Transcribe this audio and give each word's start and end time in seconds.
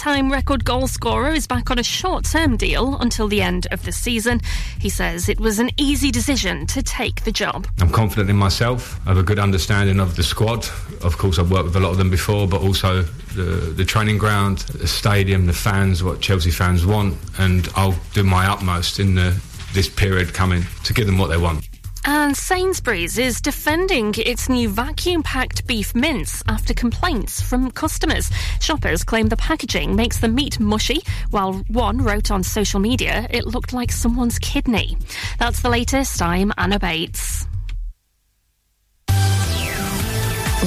time 0.00 0.32
record 0.32 0.64
goal 0.64 0.88
scorer 0.88 1.28
is 1.28 1.46
back 1.46 1.70
on 1.70 1.78
a 1.78 1.82
short 1.82 2.24
term 2.24 2.56
deal 2.56 2.96
until 3.00 3.28
the 3.28 3.42
end 3.42 3.66
of 3.70 3.84
the 3.84 3.92
season. 3.92 4.40
He 4.78 4.88
says 4.88 5.28
it 5.28 5.38
was 5.38 5.58
an 5.58 5.68
easy 5.76 6.10
decision 6.10 6.66
to 6.68 6.82
take 6.82 7.22
the 7.24 7.30
job. 7.30 7.68
I'm 7.80 7.90
confident 7.90 8.30
in 8.30 8.36
myself. 8.36 8.98
I 9.04 9.10
have 9.10 9.18
a 9.18 9.22
good 9.22 9.38
understanding 9.38 10.00
of 10.00 10.16
the 10.16 10.22
squad. 10.22 10.66
Of 11.02 11.18
course, 11.18 11.38
I've 11.38 11.50
worked 11.50 11.66
with 11.66 11.76
a 11.76 11.80
lot 11.80 11.90
of 11.90 11.98
them 11.98 12.08
before, 12.08 12.48
but 12.48 12.62
also 12.62 13.02
the, 13.36 13.42
the 13.42 13.84
training 13.84 14.16
ground, 14.16 14.60
the 14.60 14.88
stadium, 14.88 15.44
the 15.44 15.52
fans, 15.52 16.02
what 16.02 16.22
Chelsea 16.22 16.50
fans 16.50 16.86
want. 16.86 17.18
And 17.36 17.68
I'll 17.76 17.96
do 18.14 18.22
my 18.22 18.46
utmost 18.46 19.00
in 19.00 19.14
the, 19.16 19.38
this 19.74 19.90
period 19.90 20.32
coming 20.32 20.62
to 20.84 20.94
give 20.94 21.04
them 21.04 21.18
what 21.18 21.26
they 21.26 21.36
want. 21.36 21.69
And 22.06 22.34
Sainsbury's 22.36 23.18
is 23.18 23.40
defending 23.40 24.14
its 24.16 24.48
new 24.48 24.68
vacuum 24.68 25.22
packed 25.22 25.66
beef 25.66 25.94
mince 25.94 26.42
after 26.48 26.72
complaints 26.72 27.40
from 27.42 27.70
customers. 27.70 28.30
Shoppers 28.60 29.04
claim 29.04 29.28
the 29.28 29.36
packaging 29.36 29.94
makes 29.94 30.18
the 30.18 30.28
meat 30.28 30.58
mushy, 30.58 31.02
while 31.30 31.54
one 31.68 31.98
wrote 31.98 32.30
on 32.30 32.42
social 32.42 32.80
media 32.80 33.26
it 33.30 33.46
looked 33.46 33.72
like 33.72 33.92
someone's 33.92 34.38
kidney. 34.38 34.96
That's 35.38 35.60
the 35.60 35.68
latest. 35.68 36.22
I'm 36.22 36.52
Anna 36.56 36.78
Bates. 36.78 37.46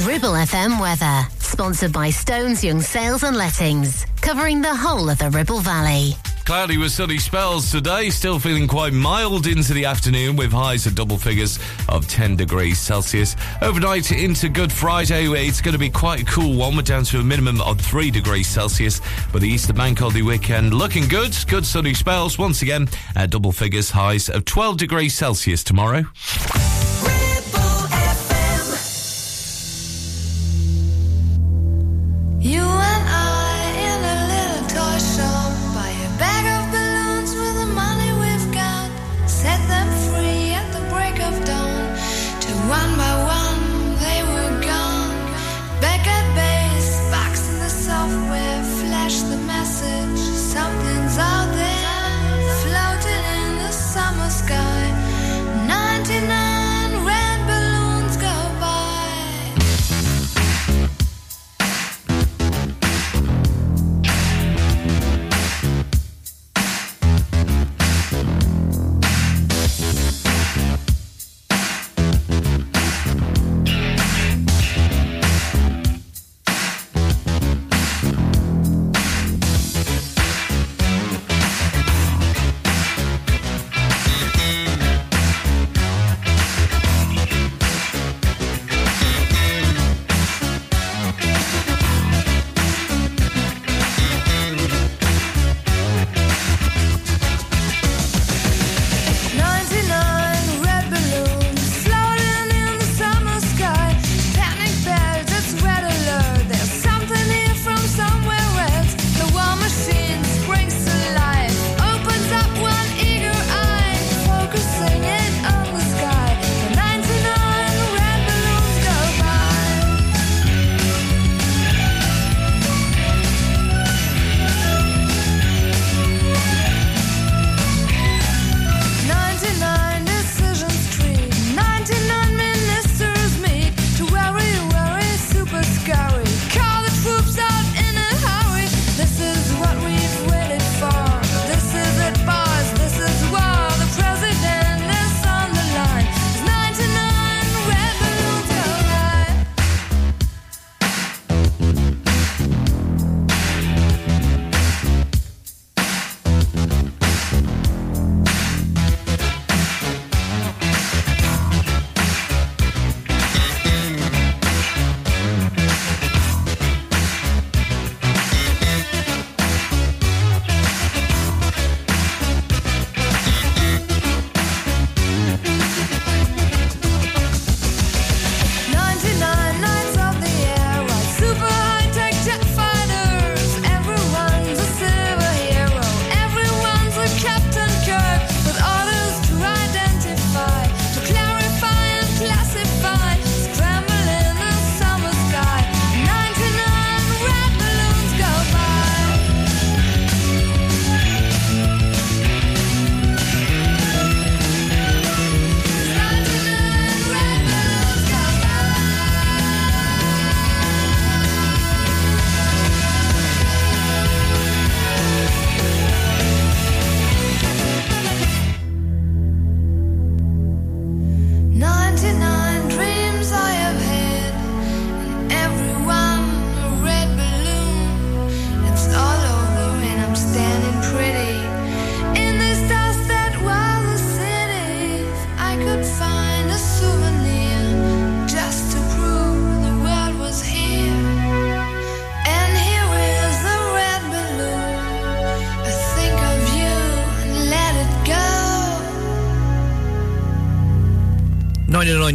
Ribble 0.05 0.33
FM 0.33 0.81
weather, 0.81 1.27
sponsored 1.37 1.93
by 1.93 2.09
Stones 2.09 2.63
Young 2.63 2.81
Sales 2.81 3.23
and 3.23 3.37
Lettings, 3.37 4.05
covering 4.21 4.61
the 4.61 4.75
whole 4.75 5.09
of 5.09 5.19
the 5.19 5.29
Ribble 5.29 5.59
Valley. 5.59 6.15
Cloudy 6.45 6.77
with 6.77 6.91
sunny 6.91 7.19
spells 7.19 7.71
today, 7.71 8.09
still 8.09 8.37
feeling 8.37 8.67
quite 8.67 8.91
mild 8.91 9.47
into 9.47 9.73
the 9.73 9.85
afternoon 9.85 10.35
with 10.35 10.51
highs 10.51 10.85
at 10.85 10.93
double 10.93 11.17
figures 11.17 11.57
of 11.87 12.05
10 12.07 12.35
degrees 12.35 12.77
Celsius. 12.77 13.37
Overnight 13.61 14.11
into 14.11 14.49
Good 14.49 14.71
Friday, 14.71 15.25
it's 15.27 15.61
going 15.61 15.71
to 15.73 15.79
be 15.79 15.89
quite 15.89 16.21
a 16.21 16.25
cool 16.25 16.57
one. 16.57 16.75
We're 16.75 16.81
down 16.81 17.05
to 17.05 17.19
a 17.19 17.23
minimum 17.23 17.61
of 17.61 17.79
3 17.79 18.11
degrees 18.11 18.47
Celsius, 18.47 18.99
but 19.31 19.41
the 19.41 19.47
Easter 19.47 19.73
Bank 19.73 19.99
Holiday 19.99 20.21
weekend 20.21 20.73
looking 20.73 21.07
good. 21.07 21.33
Good 21.47 21.65
sunny 21.65 21.93
spells 21.93 22.37
once 22.37 22.61
again 22.61 22.89
at 23.15 23.29
double 23.29 23.53
figures, 23.53 23.91
highs 23.91 24.29
of 24.29 24.43
12 24.43 24.77
degrees 24.77 25.15
Celsius 25.15 25.63
tomorrow. 25.63 26.03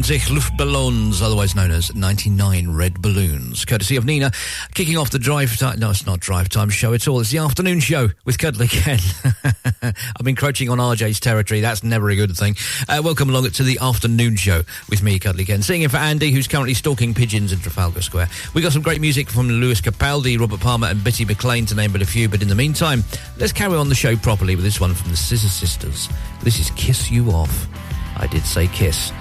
99 0.08 0.38
Luftballons, 0.38 1.20
otherwise 1.20 1.54
known 1.54 1.70
as 1.70 1.94
99 1.94 2.74
Red 2.74 3.02
Balloons, 3.02 3.66
courtesy 3.66 3.94
of 3.96 4.06
Nena, 4.06 4.30
kicking 4.72 4.96
off 4.96 5.10
the 5.10 5.18
drive 5.18 5.54
time. 5.58 5.78
No, 5.80 5.90
it's 5.90 6.06
not 6.06 6.18
drive 6.18 6.48
time 6.48 6.70
show 6.70 6.94
at 6.94 7.06
all. 7.06 7.20
It's 7.20 7.30
the 7.30 7.38
afternoon 7.38 7.80
show 7.80 8.08
with 8.24 8.38
Cuddly 8.38 8.68
Ken. 8.68 8.98
I've 9.82 9.94
been 10.20 10.28
encroaching 10.28 10.70
on 10.70 10.78
RJ's 10.78 11.20
territory. 11.20 11.60
That's 11.60 11.82
never 11.82 12.08
a 12.08 12.16
good 12.16 12.34
thing. 12.34 12.56
Uh, 12.88 13.02
welcome 13.04 13.28
along 13.28 13.50
to 13.50 13.62
the 13.62 13.78
afternoon 13.82 14.36
show 14.36 14.62
with 14.88 15.02
me, 15.02 15.18
Cuddly 15.18 15.44
Ken. 15.44 15.60
Singing 15.60 15.82
in 15.82 15.90
for 15.90 15.98
Andy, 15.98 16.30
who's 16.30 16.48
currently 16.48 16.72
stalking 16.72 17.12
pigeons 17.12 17.52
in 17.52 17.58
Trafalgar 17.58 18.00
Square. 18.00 18.28
We 18.54 18.62
got 18.62 18.72
some 18.72 18.80
great 18.80 19.02
music 19.02 19.28
from 19.28 19.50
Lewis 19.50 19.82
Capaldi, 19.82 20.40
Robert 20.40 20.60
Palmer, 20.60 20.86
and 20.86 21.04
Bitty 21.04 21.26
McLean, 21.26 21.66
to 21.66 21.74
name 21.74 21.92
but 21.92 22.00
a 22.00 22.06
few. 22.06 22.30
But 22.30 22.40
in 22.40 22.48
the 22.48 22.54
meantime, 22.54 23.04
let's 23.36 23.52
carry 23.52 23.76
on 23.76 23.90
the 23.90 23.94
show 23.94 24.16
properly 24.16 24.56
with 24.56 24.64
this 24.64 24.80
one 24.80 24.94
from 24.94 25.10
the 25.10 25.18
Scissor 25.18 25.48
Sisters. 25.48 26.08
This 26.42 26.58
is 26.58 26.70
Kiss 26.76 27.10
You 27.10 27.30
Off. 27.30 27.68
I 28.16 28.26
did 28.26 28.44
say 28.44 28.68
kiss 28.68 29.12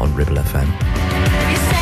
on 0.00 0.14
Ribble 0.14 0.36
FM. 0.36 1.77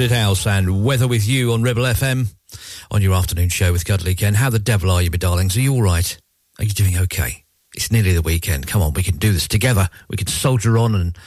Crowded 0.00 0.16
House 0.16 0.46
and 0.46 0.82
Weather 0.82 1.06
with 1.06 1.28
You 1.28 1.52
on 1.52 1.62
Ribble 1.62 1.82
FM 1.82 2.34
on 2.90 3.02
your 3.02 3.12
afternoon 3.12 3.50
show 3.50 3.70
with 3.70 3.84
Cuddly 3.84 4.14
Ken. 4.14 4.32
How 4.32 4.48
the 4.48 4.58
devil 4.58 4.90
are 4.90 5.02
you, 5.02 5.10
my 5.10 5.18
darlings? 5.18 5.58
Are 5.58 5.60
you 5.60 5.74
all 5.74 5.82
right? 5.82 6.18
Are 6.58 6.64
you 6.64 6.70
doing 6.70 6.96
okay? 6.96 7.44
It's 7.76 7.92
nearly 7.92 8.14
the 8.14 8.22
weekend. 8.22 8.66
Come 8.66 8.80
on, 8.80 8.94
we 8.94 9.02
can 9.02 9.18
do 9.18 9.30
this 9.30 9.46
together. 9.46 9.90
We 10.08 10.16
can 10.16 10.26
soldier 10.26 10.78
on 10.78 10.94
and 10.94 11.18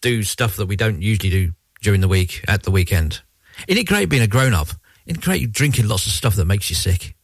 do 0.00 0.22
stuff 0.22 0.56
that 0.56 0.64
we 0.64 0.76
don't 0.76 1.02
usually 1.02 1.28
do 1.28 1.52
during 1.82 2.00
the 2.00 2.08
week 2.08 2.42
at 2.48 2.62
the 2.62 2.70
weekend. 2.70 3.20
Isn't 3.68 3.82
it 3.82 3.86
great 3.86 4.08
being 4.08 4.22
a 4.22 4.26
grown 4.26 4.54
up? 4.54 4.68
Isn't 5.04 5.18
it 5.18 5.24
great 5.24 5.52
drinking 5.52 5.86
lots 5.86 6.06
of 6.06 6.12
stuff 6.12 6.36
that 6.36 6.46
makes 6.46 6.70
you 6.70 6.76
sick? 6.76 7.14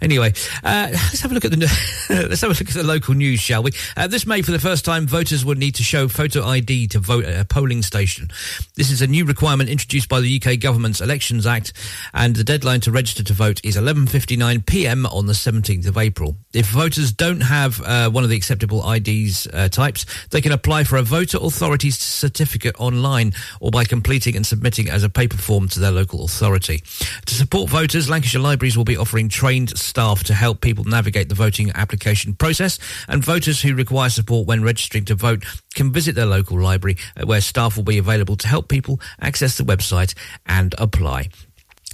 Anyway, 0.00 0.32
uh, 0.62 0.88
let's 0.90 1.20
have 1.20 1.30
a 1.30 1.34
look 1.34 1.44
at 1.44 1.50
the 1.50 1.56
let's 2.28 2.40
have 2.40 2.50
a 2.50 2.54
look 2.54 2.60
at 2.60 2.68
the 2.68 2.82
local 2.82 3.14
news, 3.14 3.40
shall 3.40 3.62
we? 3.62 3.72
Uh, 3.96 4.06
this 4.06 4.26
May, 4.26 4.42
for 4.42 4.52
the 4.52 4.58
first 4.58 4.84
time, 4.84 5.06
voters 5.06 5.44
will 5.44 5.54
need 5.54 5.74
to 5.76 5.82
show 5.82 6.08
photo 6.08 6.44
ID 6.44 6.88
to 6.88 6.98
vote 6.98 7.24
at 7.24 7.40
a 7.40 7.44
polling 7.44 7.82
station. 7.82 8.30
This 8.76 8.90
is 8.90 9.02
a 9.02 9.06
new 9.06 9.24
requirement 9.24 9.70
introduced 9.70 10.08
by 10.08 10.20
the 10.20 10.40
UK 10.40 10.60
government's 10.60 11.00
Elections 11.00 11.46
Act, 11.46 11.72
and 12.12 12.36
the 12.36 12.44
deadline 12.44 12.80
to 12.80 12.90
register 12.90 13.22
to 13.24 13.32
vote 13.32 13.60
is 13.64 13.76
11:59 13.76 14.66
p.m. 14.66 15.06
on 15.06 15.26
the 15.26 15.32
17th 15.32 15.86
of 15.86 15.98
April. 15.98 16.36
If 16.52 16.66
voters 16.66 17.12
don't 17.12 17.40
have 17.40 17.80
uh, 17.80 18.10
one 18.10 18.24
of 18.24 18.30
the 18.30 18.36
acceptable 18.36 18.88
IDs 18.88 19.46
uh, 19.52 19.68
types, 19.68 20.06
they 20.30 20.40
can 20.40 20.52
apply 20.52 20.84
for 20.84 20.96
a 20.96 21.02
voter 21.02 21.38
authority 21.40 21.90
certificate 21.90 22.74
online 22.78 23.32
or 23.60 23.70
by 23.70 23.84
completing 23.84 24.36
and 24.36 24.46
submitting 24.46 24.88
as 24.88 25.02
a 25.02 25.10
paper 25.10 25.36
form 25.36 25.68
to 25.68 25.80
their 25.80 25.90
local 25.90 26.24
authority. 26.24 26.82
To 27.26 27.34
support 27.34 27.70
voters, 27.70 28.08
Lancashire 28.08 28.40
Libraries 28.40 28.76
will 28.76 28.84
be 28.84 28.96
offering 28.96 29.28
training 29.28 29.63
trained 29.64 29.78
staff 29.78 30.24
to 30.24 30.34
help 30.34 30.60
people 30.60 30.84
navigate 30.84 31.28
the 31.28 31.34
voting 31.34 31.70
application 31.74 32.34
process, 32.34 32.78
and 33.08 33.24
voters 33.24 33.62
who 33.62 33.74
require 33.74 34.10
support 34.10 34.46
when 34.46 34.62
registering 34.62 35.04
to 35.06 35.14
vote 35.14 35.44
can 35.74 35.92
visit 35.92 36.14
their 36.14 36.26
local 36.26 36.60
library 36.60 36.96
uh, 37.16 37.26
where 37.26 37.40
staff 37.40 37.76
will 37.76 37.84
be 37.84 37.98
available 37.98 38.36
to 38.36 38.48
help 38.48 38.68
people 38.68 39.00
access 39.20 39.56
the 39.56 39.64
website 39.64 40.14
and 40.46 40.74
apply. 40.78 41.28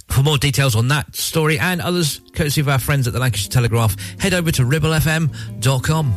For 0.09 0.23
more 0.23 0.37
details 0.37 0.75
on 0.75 0.89
that 0.89 1.15
story 1.15 1.57
and 1.57 1.81
others, 1.81 2.19
courtesy 2.33 2.59
of 2.61 2.67
our 2.67 2.79
friends 2.79 3.07
at 3.07 3.13
the 3.13 3.19
Lancashire 3.19 3.49
Telegraph, 3.49 3.95
head 4.19 4.33
over 4.33 4.51
to 4.51 4.63
ribblefm.com. 4.63 6.13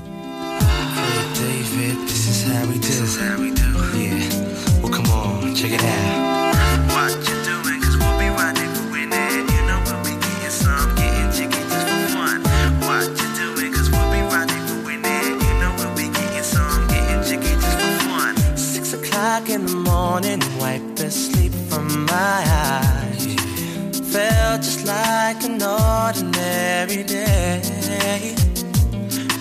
David, 1.34 2.08
this 2.08 2.28
is 2.28 2.52
how 2.52 2.66
we 2.66 2.75
do. 2.75 2.80
This 2.80 3.00
is 3.00 3.20
how 3.20 3.40
we 3.40 3.50
do. 3.52 3.62
Yeah. 3.99 4.82
Well, 4.82 4.92
come 4.92 5.06
on, 5.06 5.54
check 5.54 5.73
it 5.73 5.82
out. 5.84 6.24
O'clock 19.34 19.50
in 19.50 19.66
the 19.66 19.76
morning, 19.76 20.40
wipe 20.60 20.96
the 20.96 21.10
sleep 21.10 21.52
from 21.68 22.06
my 22.06 22.40
eyes. 22.46 23.26
Felt 24.12 24.62
just 24.62 24.86
like 24.86 25.42
an 25.42 25.60
ordinary 25.60 27.02
day. 27.02 28.34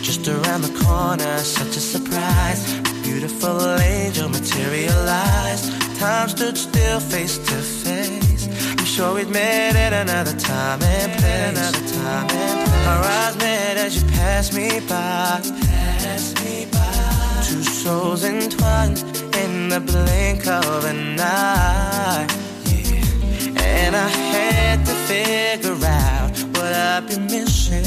Just 0.01 0.27
around 0.27 0.61
the 0.61 0.73
corner, 0.83 1.37
such 1.39 1.77
a 1.77 1.79
surprise. 1.79 2.61
A 2.79 2.93
beautiful 3.03 3.61
angel 3.79 4.29
materialized. 4.29 5.71
Time 5.99 6.29
stood 6.29 6.57
still, 6.57 6.99
face 6.99 7.37
to 7.37 7.57
face. 7.85 8.47
I'm 8.79 8.85
sure 8.85 9.13
we'd 9.13 9.29
met 9.29 9.75
at 9.75 9.93
another 9.93 10.37
time 10.39 10.81
and 10.81 11.11
place. 11.19 11.49
Another 11.49 11.85
time 12.01 12.29
and 12.31 12.69
place. 12.69 12.87
Our 12.87 13.03
eyes 13.03 13.35
met 13.37 13.77
as 13.77 14.01
you 14.01 14.09
passed 14.09 14.53
me 14.53 14.79
by. 14.89 15.41
Passed 15.61 16.43
me 16.43 16.65
by. 16.71 17.12
Two 17.43 17.63
souls 17.63 18.23
entwined 18.23 19.03
in 19.43 19.69
the 19.69 19.79
blink 19.79 20.47
of 20.47 20.85
an 20.85 21.19
eye. 21.19 22.25
Yeah. 22.65 23.61
And 23.61 23.95
I 23.95 24.07
had 24.07 24.85
to 24.85 24.93
figure 25.09 25.79
out 25.85 26.31
what 26.55 26.73
I've 26.73 27.07
been 27.07 27.25
missing. 27.25 27.83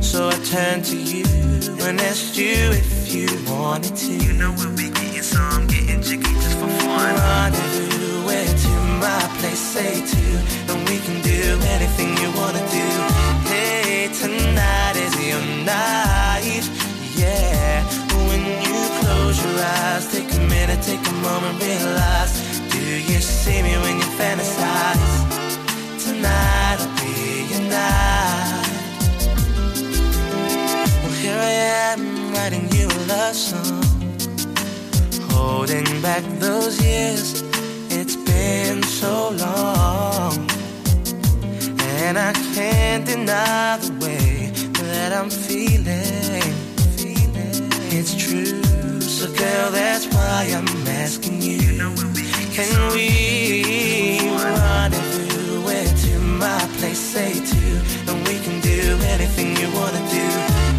So 0.00 0.28
I 0.28 0.36
turned 0.44 0.84
to 0.86 0.96
you 0.96 1.24
and 1.86 2.00
asked 2.00 2.36
you 2.36 2.72
if 2.72 3.14
you 3.14 3.28
wanted 3.46 3.94
to. 3.96 4.12
You 4.12 4.32
know 4.32 4.54
we'll 4.56 4.76
be 4.76 4.90
getting 4.90 5.22
some, 5.22 5.66
getting 5.66 6.00
jiggy 6.02 6.22
just 6.22 6.58
for 6.58 6.68
fun. 6.68 7.14
Rendezvous, 7.14 8.24
to 8.64 8.72
my 9.04 9.20
place, 9.38 9.58
say 9.58 9.94
to, 10.12 10.24
and 10.72 10.88
we 10.88 10.98
can 10.98 11.20
do 11.22 11.58
anything 11.74 12.16
you 12.22 12.30
wanna 12.40 12.64
do. 12.70 12.86
Hey, 13.50 14.08
tonight 14.20 14.96
is 14.96 15.14
your 15.28 15.44
night, 15.64 16.64
your 19.44 19.60
eyes, 19.60 20.10
take 20.12 20.32
a 20.34 20.40
minute, 20.40 20.80
take 20.82 21.04
a 21.06 21.12
moment, 21.26 21.62
realize. 21.62 22.34
Do 22.70 22.80
you 22.80 23.20
see 23.20 23.62
me 23.62 23.74
when 23.84 23.96
you 23.96 24.08
fantasize? 24.18 25.06
Tonight'll 26.04 26.92
be 27.00 27.14
your 27.52 27.64
night. 27.70 28.68
Well, 31.02 31.16
here 31.22 31.40
I 31.52 31.54
am 31.90 32.32
writing 32.32 32.70
you 32.72 32.86
a 32.86 33.00
love 33.12 33.34
song. 33.34 33.84
Holding 35.30 35.88
back 36.02 36.22
those 36.38 36.80
years, 36.82 37.42
it's 37.90 38.16
been 38.16 38.82
so 38.82 39.30
long. 39.30 40.32
And 41.96 42.18
I 42.18 42.32
can't 42.54 43.04
deny 43.06 43.78
the 43.78 43.92
way 44.04 44.50
that 44.80 45.12
I'm 45.12 45.30
feeling. 45.30 46.54
It's 47.96 48.12
true, 48.16 48.60
so 49.24 49.32
girl, 49.32 49.70
that's 49.70 50.06
why 50.08 50.52
I'm 50.54 50.68
asking 50.86 51.40
you. 51.40 51.78
Can 52.56 52.92
we 52.92 54.18
rendezvous 54.20 55.62
where 55.64 55.92
to 56.04 56.18
my 56.18 56.60
place, 56.78 56.98
say 56.98 57.32
to, 57.32 57.64
and 58.10 58.18
we 58.28 58.36
can 58.44 58.60
do 58.60 58.80
anything 59.14 59.56
you 59.56 59.68
wanna 59.78 60.02
do. 60.18 60.26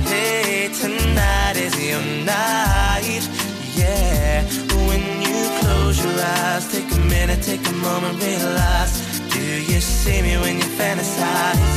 Hey, 0.09 0.69
tonight 0.81 1.55
is 1.57 1.73
your 1.89 2.05
night, 2.25 3.23
yeah. 3.75 4.43
When 4.87 5.03
you 5.25 5.39
close 5.61 6.03
your 6.03 6.19
eyes, 6.19 6.71
take 6.71 6.91
a 6.91 6.99
minute, 7.15 7.41
take 7.41 7.67
a 7.67 7.73
moment, 7.73 8.21
realize. 8.21 8.93
Do 9.29 9.41
you 9.41 9.79
see 9.81 10.21
me 10.21 10.37
when 10.37 10.57
you 10.57 10.69
fantasize? 10.79 11.73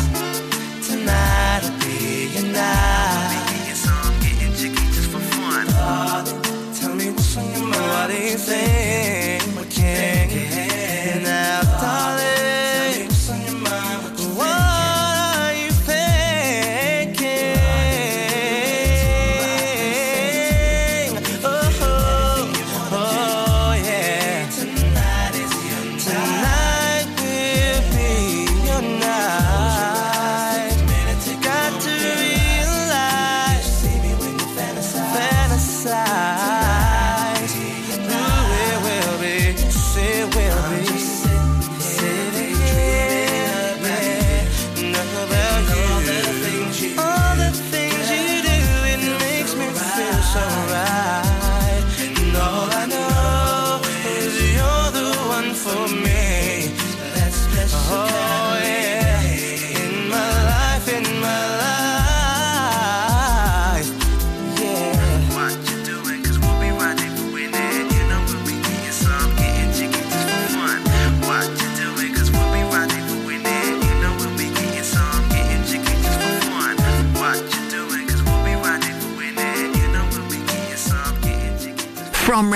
Tonight'll 0.86 1.78
be 1.80 2.28
your 2.34 2.52
night. 2.52 3.37
Your 8.18 8.38
mind. 8.38 9.07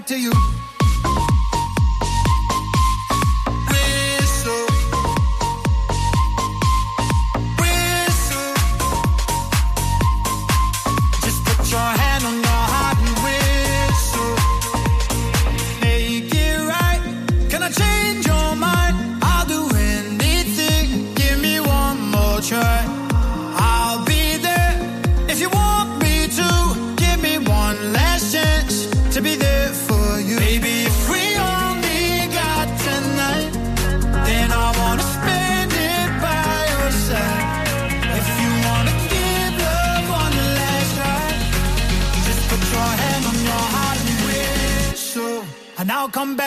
Back 0.00 0.06
to 0.06 0.18
you. 0.18 0.49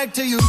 Back 0.05 0.13
to 0.13 0.27
you. 0.27 0.42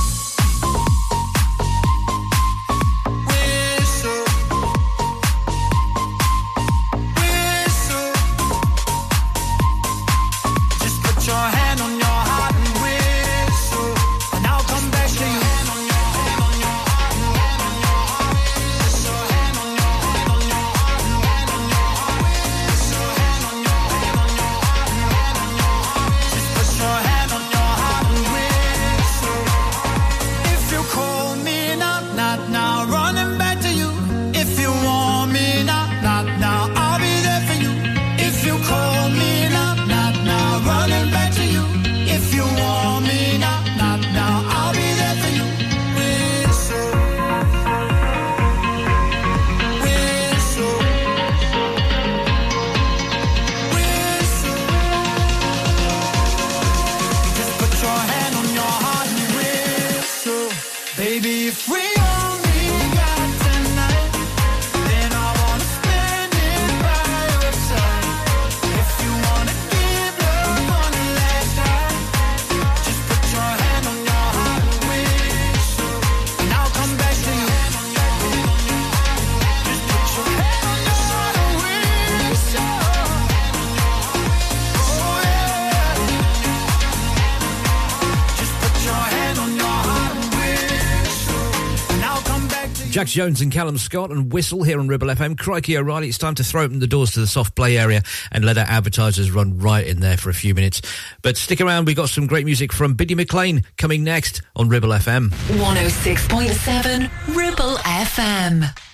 Jones 93.14 93.40
and 93.40 93.52
Callum 93.52 93.78
Scott 93.78 94.10
and 94.10 94.32
Whistle 94.32 94.64
here 94.64 94.80
on 94.80 94.88
Ribble 94.88 95.06
FM. 95.06 95.38
Crikey 95.38 95.78
O'Reilly, 95.78 96.08
it's 96.08 96.18
time 96.18 96.34
to 96.34 96.42
throw 96.42 96.64
open 96.64 96.80
the 96.80 96.88
doors 96.88 97.12
to 97.12 97.20
the 97.20 97.28
soft 97.28 97.54
play 97.54 97.78
area 97.78 98.02
and 98.32 98.44
let 98.44 98.58
our 98.58 98.64
advertisers 98.64 99.30
run 99.30 99.56
right 99.56 99.86
in 99.86 100.00
there 100.00 100.16
for 100.16 100.30
a 100.30 100.34
few 100.34 100.52
minutes. 100.52 100.82
But 101.22 101.36
stick 101.36 101.60
around, 101.60 101.84
we've 101.84 101.94
got 101.94 102.08
some 102.08 102.26
great 102.26 102.44
music 102.44 102.72
from 102.72 102.94
Bitty 102.94 103.14
McLean 103.14 103.62
coming 103.78 104.02
next 104.02 104.42
on 104.56 104.68
Ribble 104.68 104.88
FM. 104.88 105.30
106.7 105.30 107.36
Ribble 107.36 107.76
FM. 107.76 108.93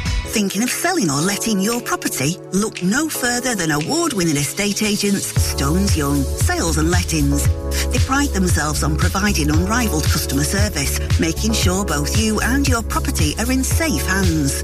Thinking 0.31 0.63
of 0.63 0.69
selling 0.69 1.09
or 1.09 1.19
letting 1.19 1.59
your 1.59 1.81
property? 1.81 2.37
Look 2.53 2.81
no 2.81 3.09
further 3.09 3.53
than 3.53 3.69
award-winning 3.69 4.37
estate 4.37 4.81
agents 4.81 5.25
Stones 5.43 5.97
Young 5.97 6.23
Sales 6.23 6.77
and 6.77 6.89
Lettings. 6.89 7.45
They 7.91 7.99
pride 7.99 8.29
themselves 8.29 8.81
on 8.81 8.95
providing 8.95 9.49
unrivaled 9.49 10.05
customer 10.05 10.45
service, 10.45 11.01
making 11.19 11.51
sure 11.51 11.83
both 11.83 12.17
you 12.17 12.39
and 12.39 12.65
your 12.65 12.81
property 12.81 13.35
are 13.39 13.51
in 13.51 13.61
safe 13.65 14.05
hands. 14.07 14.63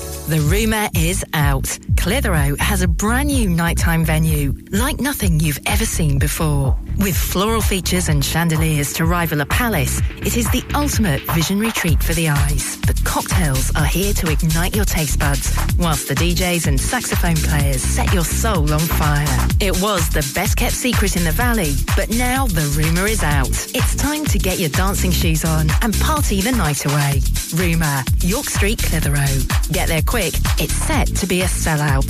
The 0.31 0.39
rumour 0.39 0.87
is 0.95 1.25
out. 1.33 1.77
Clitheroe 1.97 2.55
has 2.57 2.81
a 2.81 2.87
brand 2.87 3.27
new 3.27 3.49
nighttime 3.49 4.05
venue, 4.05 4.53
like 4.71 4.97
nothing 4.97 5.41
you've 5.41 5.59
ever 5.65 5.83
seen 5.83 6.19
before. 6.19 6.79
With 6.97 7.17
floral 7.17 7.61
features 7.61 8.09
and 8.09 8.23
chandeliers 8.23 8.93
to 8.93 9.05
rival 9.05 9.41
a 9.41 9.45
palace, 9.45 10.01
it 10.17 10.37
is 10.37 10.49
the 10.51 10.63
ultimate 10.75 11.21
visionary 11.31 11.71
treat 11.71 12.01
for 12.01 12.13
the 12.13 12.29
eyes. 12.29 12.79
The 12.81 12.99
cocktails 13.03 13.71
are 13.75 13.85
here 13.85 14.13
to 14.13 14.31
ignite 14.31 14.75
your 14.75 14.85
taste 14.85 15.19
buds, 15.19 15.55
whilst 15.79 16.07
the 16.07 16.13
DJs 16.13 16.67
and 16.67 16.79
saxophone 16.79 17.37
players 17.37 17.81
set 17.81 18.13
your 18.13 18.23
soul 18.23 18.71
on 18.71 18.79
fire. 18.79 19.47
It 19.59 19.81
was 19.81 20.09
the 20.09 20.29
best 20.35 20.57
kept 20.57 20.73
secret 20.73 21.15
in 21.15 21.23
the 21.23 21.31
valley, 21.31 21.73
but 21.95 22.09
now 22.09 22.45
the 22.47 22.65
rumour 22.77 23.07
is 23.07 23.23
out. 23.23 23.49
It's 23.73 23.95
time 23.95 24.25
to 24.25 24.37
get 24.37 24.59
your 24.59 24.69
dancing 24.69 25.11
shoes 25.11 25.43
on 25.43 25.67
and 25.81 25.93
party 26.01 26.41
the 26.41 26.51
night 26.51 26.85
away. 26.85 27.21
Rumour, 27.55 28.03
York 28.21 28.45
Street, 28.45 28.79
Clitheroe. 28.79 29.41
Get 29.71 29.87
there 29.87 30.03
quick, 30.03 30.33
it's 30.59 30.73
set 30.73 31.07
to 31.07 31.25
be 31.25 31.41
a 31.41 31.45
sellout. 31.45 32.09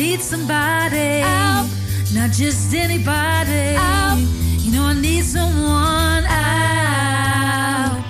I 0.00 0.02
need 0.02 0.20
somebody. 0.20 1.20
Help! 1.20 1.68
Not 2.14 2.30
just 2.32 2.72
anybody. 2.74 3.74
Help! 3.76 4.20
You 4.64 4.72
know 4.72 4.84
I 4.84 4.94
need 4.94 5.24
someone. 5.24 6.24
Help! 6.24 6.40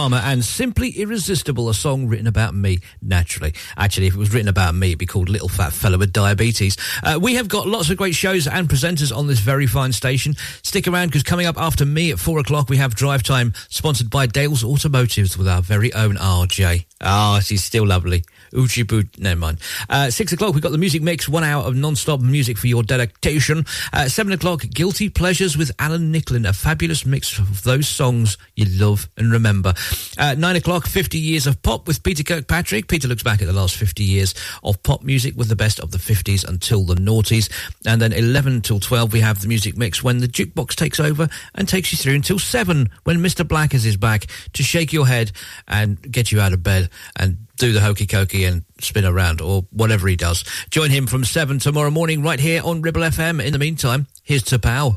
Palmer 0.00 0.22
and 0.24 0.42
Simply 0.42 0.92
Irresistible, 0.92 1.68
a 1.68 1.74
song 1.74 2.06
written 2.08 2.26
about 2.26 2.54
me, 2.54 2.78
naturally. 3.02 3.52
Actually, 3.76 4.06
if 4.06 4.14
it 4.14 4.18
was 4.18 4.32
written 4.32 4.48
about 4.48 4.74
me, 4.74 4.86
it'd 4.86 4.98
be 4.98 5.04
called 5.04 5.28
Little 5.28 5.50
Fat 5.50 5.74
Fella 5.74 5.98
with 5.98 6.10
Diabetes. 6.10 6.78
Uh, 7.02 7.18
we 7.20 7.34
have 7.34 7.48
got 7.48 7.68
lots 7.68 7.90
of 7.90 7.98
great 7.98 8.14
shows 8.14 8.46
and 8.46 8.66
presenters 8.66 9.14
on 9.14 9.26
this 9.26 9.40
very 9.40 9.66
fine 9.66 9.92
station. 9.92 10.36
Stick 10.62 10.88
around 10.88 11.08
because 11.08 11.22
coming 11.22 11.44
up 11.44 11.58
after 11.58 11.84
me 11.84 12.12
at 12.12 12.18
four 12.18 12.38
o'clock, 12.38 12.70
we 12.70 12.78
have 12.78 12.94
Drive 12.94 13.22
Time, 13.22 13.52
sponsored 13.68 14.08
by 14.08 14.24
Dale's 14.24 14.64
Automotives 14.64 15.36
with 15.36 15.46
our 15.46 15.60
very 15.60 15.92
own 15.92 16.16
RJ. 16.16 16.86
Ah, 17.02 17.40
she's 17.40 17.62
still 17.62 17.86
lovely. 17.86 18.24
Boot. 18.50 19.18
Never 19.18 19.38
mind. 19.38 19.58
Uh, 19.88 20.10
six 20.10 20.32
o'clock, 20.32 20.54
we've 20.54 20.62
got 20.62 20.72
the 20.72 20.78
music 20.78 21.02
mix, 21.02 21.28
one 21.28 21.44
hour 21.44 21.64
of 21.64 21.76
non-stop 21.76 22.20
music 22.20 22.58
for 22.58 22.66
your 22.66 22.82
delectation. 22.82 23.64
Uh, 23.92 24.08
seven 24.08 24.32
o'clock, 24.32 24.62
Guilty 24.70 25.08
Pleasures 25.08 25.56
with 25.56 25.70
Alan 25.78 26.12
Nicklin, 26.12 26.48
a 26.48 26.52
fabulous 26.52 27.06
mix 27.06 27.38
of 27.38 27.62
those 27.62 27.88
songs 27.88 28.36
you 28.56 28.66
love 28.78 29.08
and 29.16 29.32
remember. 29.32 29.74
Uh, 30.18 30.34
nine 30.36 30.56
o'clock, 30.56 30.86
50 30.86 31.18
years 31.18 31.46
of 31.46 31.62
pop 31.62 31.86
with 31.86 32.02
Peter 32.02 32.22
Kirkpatrick. 32.22 32.88
Peter 32.88 33.08
looks 33.08 33.22
back 33.22 33.40
at 33.40 33.46
the 33.46 33.52
last 33.52 33.76
50 33.76 34.02
years 34.02 34.34
of 34.62 34.82
pop 34.82 35.02
music 35.02 35.36
with 35.36 35.48
the 35.48 35.56
best 35.56 35.80
of 35.80 35.90
the 35.90 35.98
50s 35.98 36.46
until 36.46 36.84
the 36.84 36.94
noughties. 36.94 37.50
And 37.86 38.00
then 38.00 38.12
11 38.12 38.62
till 38.62 38.80
12, 38.80 39.12
we 39.12 39.20
have 39.20 39.40
the 39.40 39.48
music 39.48 39.76
mix 39.76 40.02
when 40.02 40.18
the 40.18 40.28
jukebox 40.28 40.74
takes 40.74 41.00
over 41.00 41.28
and 41.54 41.68
takes 41.68 41.92
you 41.92 41.98
through 41.98 42.14
until 42.14 42.38
7 42.38 42.90
when 43.04 43.18
Mr. 43.18 43.46
Blackers 43.46 43.86
is 43.86 43.96
back 43.96 44.26
to 44.54 44.62
shake 44.62 44.92
your 44.92 45.06
head 45.06 45.32
and 45.68 46.00
get 46.10 46.32
you 46.32 46.40
out 46.40 46.52
of 46.52 46.62
bed 46.62 46.90
and 47.16 47.36
do 47.60 47.72
the 47.72 47.80
hokey 47.80 48.06
cokey 48.06 48.48
and 48.48 48.64
spin 48.80 49.04
around 49.04 49.40
or 49.40 49.66
whatever 49.70 50.08
he 50.08 50.16
does. 50.16 50.44
Join 50.70 50.90
him 50.90 51.06
from 51.06 51.24
7 51.24 51.58
tomorrow 51.58 51.90
morning 51.90 52.22
right 52.22 52.40
here 52.40 52.62
on 52.64 52.80
Ribble 52.80 53.02
FM. 53.02 53.44
In 53.44 53.52
the 53.52 53.58
meantime, 53.58 54.06
here's 54.22 54.42
to 54.44 54.58
Pow. 54.58 54.96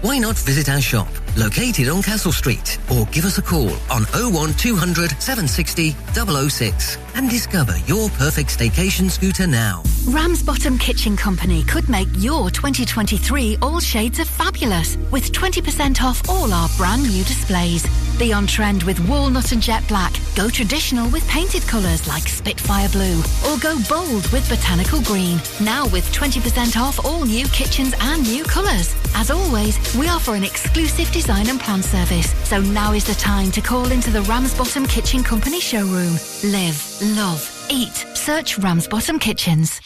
Why 0.00 0.18
not 0.18 0.36
visit 0.36 0.68
our 0.68 0.80
shop, 0.80 1.08
located 1.36 1.88
on 1.88 2.02
Castle 2.02 2.30
Street, 2.30 2.78
or 2.92 3.04
give 3.06 3.24
us 3.24 3.38
a 3.38 3.42
call 3.42 3.70
on 3.90 4.04
01200 4.14 5.10
760 5.20 5.90
006 6.14 6.98
and 7.16 7.28
discover 7.28 7.76
your 7.86 8.08
perfect 8.10 8.56
staycation 8.56 9.10
scooter 9.10 9.48
now. 9.48 9.82
Ramsbottom 10.06 10.78
Kitchen 10.78 11.16
Company 11.16 11.64
could 11.64 11.88
make 11.88 12.06
your 12.16 12.48
2023 12.48 13.58
all 13.60 13.80
shades 13.80 14.20
of 14.20 14.28
fabulous 14.28 14.96
with 15.10 15.32
20% 15.32 16.00
off 16.00 16.26
all 16.28 16.52
our 16.52 16.68
brand 16.76 17.02
new 17.02 17.24
displays. 17.24 17.84
Be 18.18 18.32
on 18.32 18.46
trend 18.46 18.84
with 18.84 18.98
walnut 19.08 19.52
and 19.52 19.60
jet 19.60 19.86
black. 19.88 20.14
Go 20.36 20.48
traditional 20.48 21.10
with 21.10 21.26
painted 21.28 21.62
colours 21.62 22.06
like 22.06 22.28
Spitfire 22.28 22.88
Blue. 22.88 23.18
Or 23.48 23.58
go 23.58 23.76
bold 23.88 24.26
with 24.32 24.48
botanical 24.48 25.02
green. 25.02 25.40
Now 25.60 25.86
with 25.88 26.10
20% 26.12 26.76
off 26.80 27.04
all 27.04 27.24
new 27.24 27.46
kitchens 27.48 27.94
and 28.00 28.22
new 28.22 28.44
colours. 28.44 28.94
As 29.14 29.30
always, 29.30 29.76
we 29.96 30.08
offer 30.08 30.34
an 30.34 30.44
exclusive 30.44 31.10
design 31.12 31.48
and 31.48 31.60
plan 31.60 31.82
service. 31.82 32.32
So 32.48 32.60
now 32.60 32.92
is 32.92 33.04
the 33.04 33.14
time 33.14 33.50
to 33.52 33.60
call 33.60 33.90
into 33.90 34.10
the 34.10 34.22
Ramsbottom 34.22 34.86
Kitchen 34.86 35.22
Company 35.22 35.60
showroom. 35.60 36.14
Live, 36.44 36.98
love, 37.16 37.66
eat. 37.70 37.94
Search 38.14 38.58
Ramsbottom 38.58 39.18
Kitchens. 39.18 39.80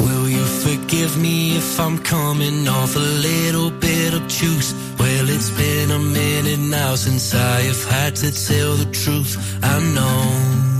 Will 0.00 0.28
you 0.28 0.44
forgive 0.44 1.16
me 1.18 1.56
if 1.56 1.78
I'm 1.78 1.98
coming 1.98 2.66
off 2.68 2.96
a 2.96 2.98
little 2.98 3.70
bit 3.70 4.14
obtuse? 4.14 4.74
Well, 4.98 5.28
it's 5.28 5.50
been 5.50 5.90
a 5.90 5.98
minute 5.98 6.60
now 6.60 6.94
since 6.94 7.34
I 7.34 7.60
have 7.62 7.84
had 7.84 8.16
to 8.16 8.30
tell 8.32 8.74
the 8.76 8.90
truth. 8.92 9.58
I 9.62 9.80
know 9.94 10.75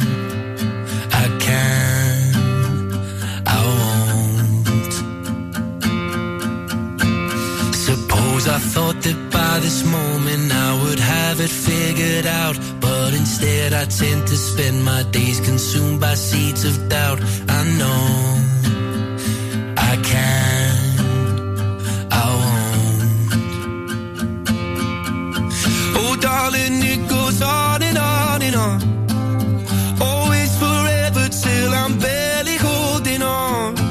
Suppose 8.46 8.62
I 8.62 8.68
thought 8.74 9.02
that 9.02 9.18
by 9.32 9.58
this 9.58 9.84
moment 9.84 10.52
I 10.52 10.82
would 10.82 11.00
have 11.00 11.40
it 11.40 11.50
figured 11.50 12.26
out. 12.26 12.56
But 12.80 13.12
instead, 13.12 13.72
I 13.72 13.86
tend 13.86 14.26
to 14.28 14.36
spend 14.36 14.84
my 14.84 15.02
days 15.10 15.40
consumed 15.40 16.00
by 16.00 16.14
seeds 16.14 16.64
of 16.64 16.88
doubt. 16.88 17.20
I 17.48 17.64
know 17.78 18.06
I 19.76 19.96
can, 20.10 20.76
I 22.12 22.26
won't. 22.40 23.02
Oh, 25.98 26.16
darling, 26.20 26.82
it 26.92 27.08
goes 27.08 27.42
on 27.42 27.82
and 27.82 27.98
on 27.98 28.42
and 28.42 28.54
on. 28.54 28.80
Always 30.00 30.56
forever 30.56 31.28
till 31.28 31.74
I'm 31.74 31.98
barely 31.98 32.56
holding 32.58 33.22
on. 33.22 33.85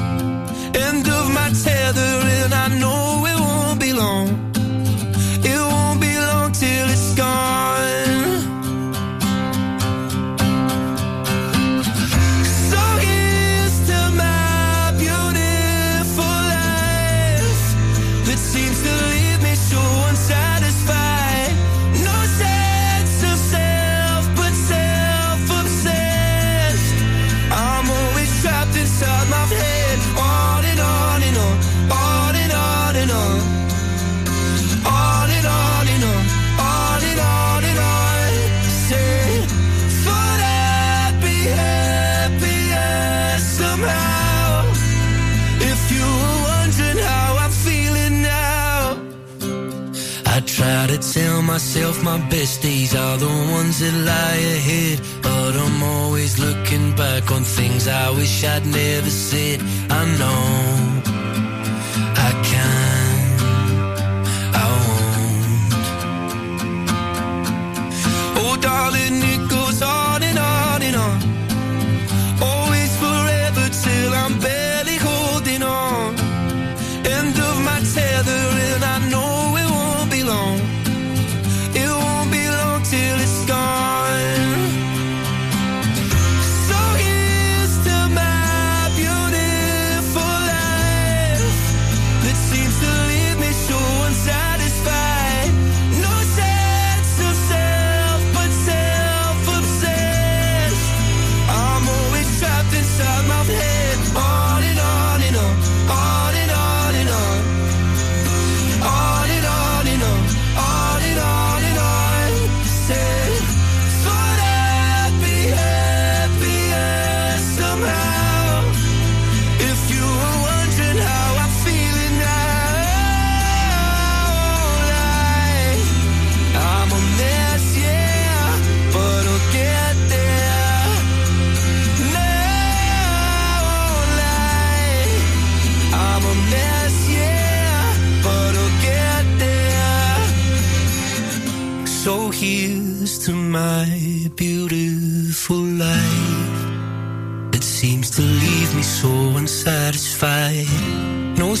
Tell 50.98 51.42
myself 51.42 52.02
my 52.02 52.18
best 52.28 52.64
are 52.94 53.16
the 53.18 53.34
ones 53.52 53.80
that 53.80 53.94
lie 54.10 54.42
ahead. 54.56 55.00
But 55.22 55.56
I'm 55.56 55.82
always 55.82 56.38
looking 56.38 56.94
back 56.96 57.30
on 57.30 57.42
things 57.42 57.88
I 57.88 58.10
wish 58.10 58.44
I'd 58.44 58.66
never 58.66 59.10
said. 59.10 59.60
I 59.90 60.04
know 60.18 61.15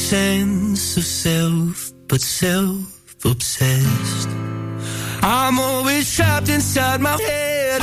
sense 0.06 0.96
of 0.96 1.02
self, 1.02 1.92
but 2.06 2.20
self 2.20 3.24
obsessed. 3.24 4.28
I'm 5.20 5.58
always 5.58 6.14
trapped 6.14 6.48
inside 6.48 7.00
my 7.00 7.20
head, 7.20 7.82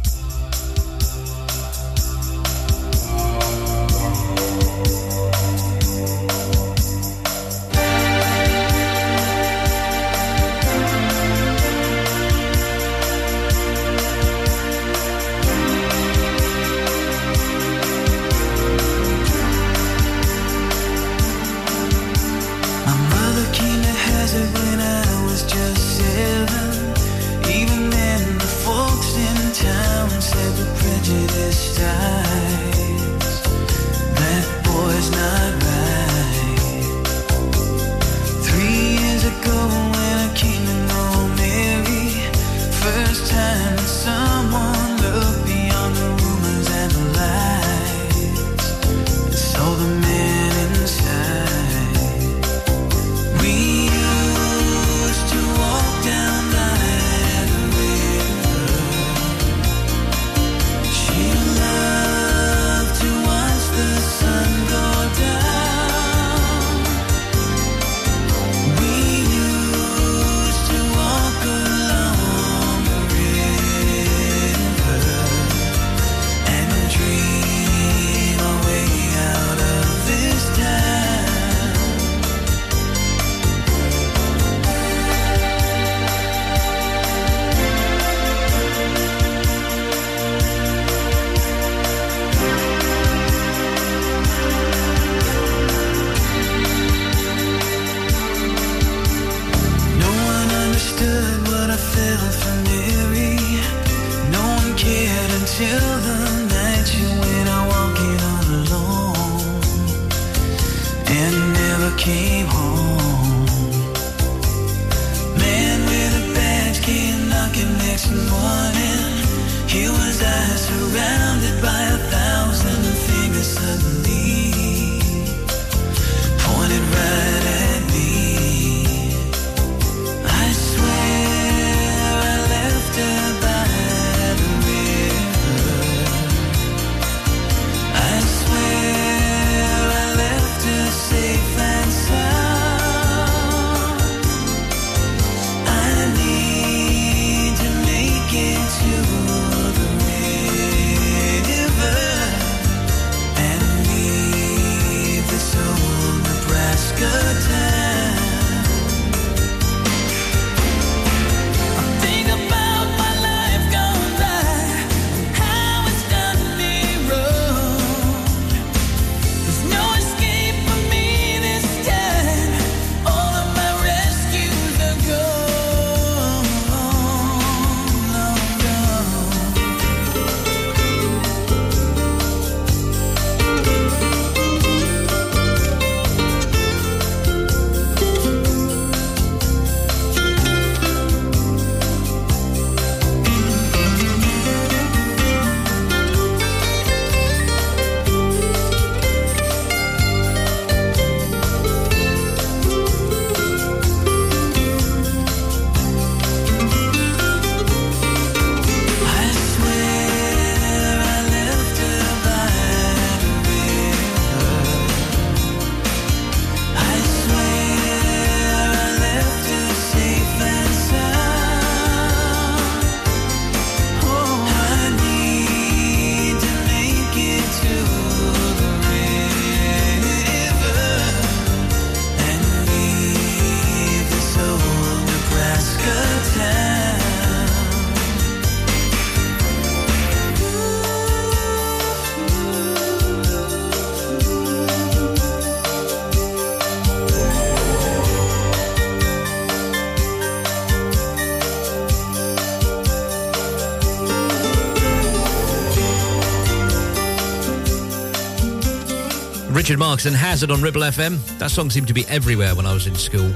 Marx 259.91 260.05
and 260.05 260.15
Hazard 260.15 260.51
on 260.51 260.61
Ribble 260.61 260.83
FM. 260.83 261.19
That 261.39 261.51
song 261.51 261.69
seemed 261.69 261.89
to 261.89 261.93
be 261.93 262.05
everywhere 262.07 262.55
when 262.55 262.65
I 262.65 262.73
was 262.73 262.87
in 262.87 262.95
school. 262.95 263.29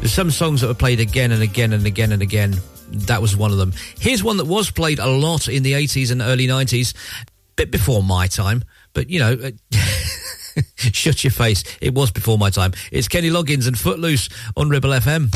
There's 0.00 0.12
some 0.12 0.30
songs 0.30 0.60
that 0.60 0.66
were 0.66 0.74
played 0.74 1.00
again 1.00 1.32
and 1.32 1.42
again 1.42 1.72
and 1.72 1.86
again 1.86 2.12
and 2.12 2.20
again. 2.20 2.54
That 2.90 3.22
was 3.22 3.34
one 3.34 3.50
of 3.50 3.56
them. 3.56 3.72
Here's 3.98 4.22
one 4.22 4.36
that 4.36 4.44
was 4.44 4.70
played 4.70 4.98
a 4.98 5.06
lot 5.06 5.48
in 5.48 5.62
the 5.62 5.72
80s 5.72 6.12
and 6.12 6.20
early 6.20 6.46
90s, 6.46 6.94
bit 7.56 7.70
before 7.70 8.02
my 8.02 8.26
time, 8.26 8.62
but 8.92 9.08
you 9.08 9.18
know, 9.20 9.38
uh, 9.42 10.60
shut 10.76 11.24
your 11.24 11.30
face. 11.30 11.64
It 11.80 11.94
was 11.94 12.10
before 12.10 12.36
my 12.36 12.50
time. 12.50 12.72
It's 12.92 13.08
Kenny 13.08 13.30
Loggins 13.30 13.66
and 13.66 13.78
Footloose 13.78 14.28
on 14.58 14.68
Ribble 14.68 14.90
FM. 14.90 15.34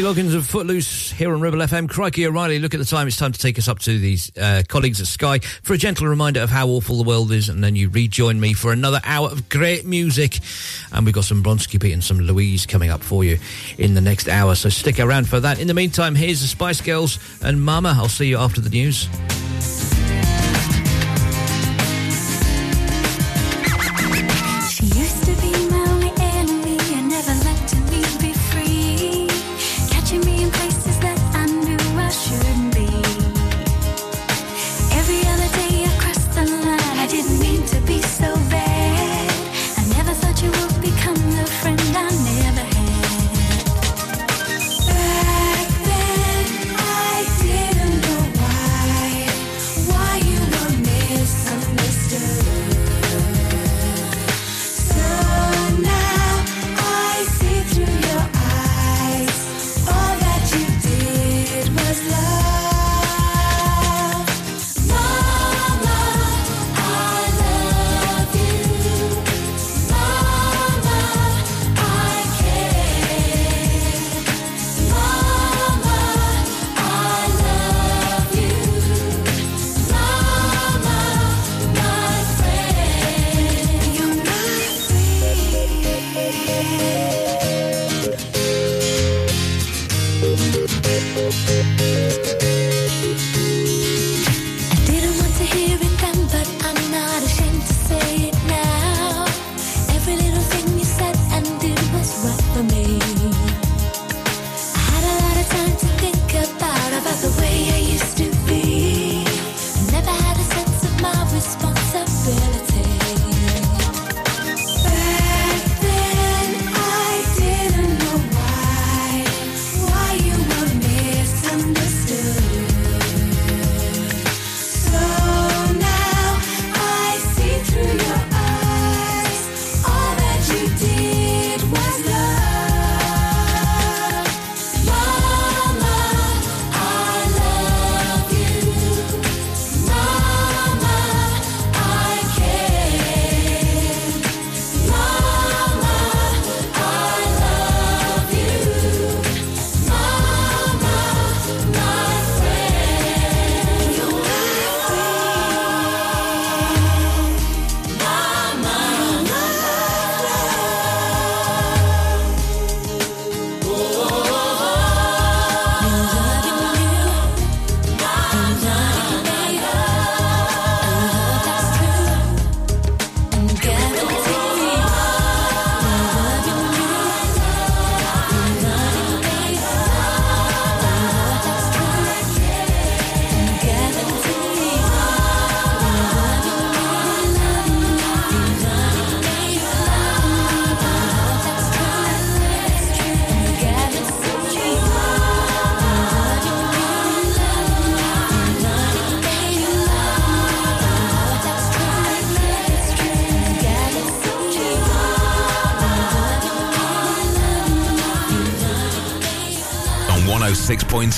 Kenny 0.00 0.14
Loggins 0.14 0.34
of 0.34 0.46
Footloose 0.46 1.12
here 1.12 1.34
on 1.34 1.42
Ribble 1.42 1.58
FM. 1.58 1.86
Crikey 1.86 2.26
O'Reilly, 2.26 2.58
look 2.58 2.72
at 2.72 2.80
the 2.80 2.86
time. 2.86 3.06
It's 3.06 3.18
time 3.18 3.32
to 3.32 3.38
take 3.38 3.58
us 3.58 3.68
up 3.68 3.80
to 3.80 3.98
these 3.98 4.34
uh, 4.38 4.62
colleagues 4.66 4.98
at 4.98 5.06
Sky 5.06 5.40
for 5.40 5.74
a 5.74 5.76
gentle 5.76 6.06
reminder 6.06 6.40
of 6.40 6.48
how 6.48 6.68
awful 6.68 6.96
the 6.96 7.02
world 7.02 7.30
is, 7.32 7.50
and 7.50 7.62
then 7.62 7.76
you 7.76 7.90
rejoin 7.90 8.40
me 8.40 8.54
for 8.54 8.72
another 8.72 9.02
hour 9.04 9.28
of 9.28 9.50
great 9.50 9.84
music. 9.84 10.38
And 10.90 11.04
we've 11.04 11.14
got 11.14 11.24
some 11.24 11.42
Bronski 11.42 11.78
Beat 11.78 11.92
and 11.92 12.02
some 12.02 12.18
Louise 12.18 12.64
coming 12.64 12.88
up 12.88 13.02
for 13.02 13.24
you 13.24 13.38
in 13.76 13.92
the 13.92 14.00
next 14.00 14.26
hour, 14.26 14.54
so 14.54 14.70
stick 14.70 14.98
around 14.98 15.28
for 15.28 15.38
that. 15.38 15.60
In 15.60 15.66
the 15.66 15.74
meantime, 15.74 16.14
here's 16.14 16.40
the 16.40 16.48
Spice 16.48 16.80
Girls 16.80 17.18
and 17.42 17.62
Mama. 17.62 17.92
I'll 17.94 18.08
see 18.08 18.28
you 18.28 18.38
after 18.38 18.62
the 18.62 18.70
news. 18.70 19.06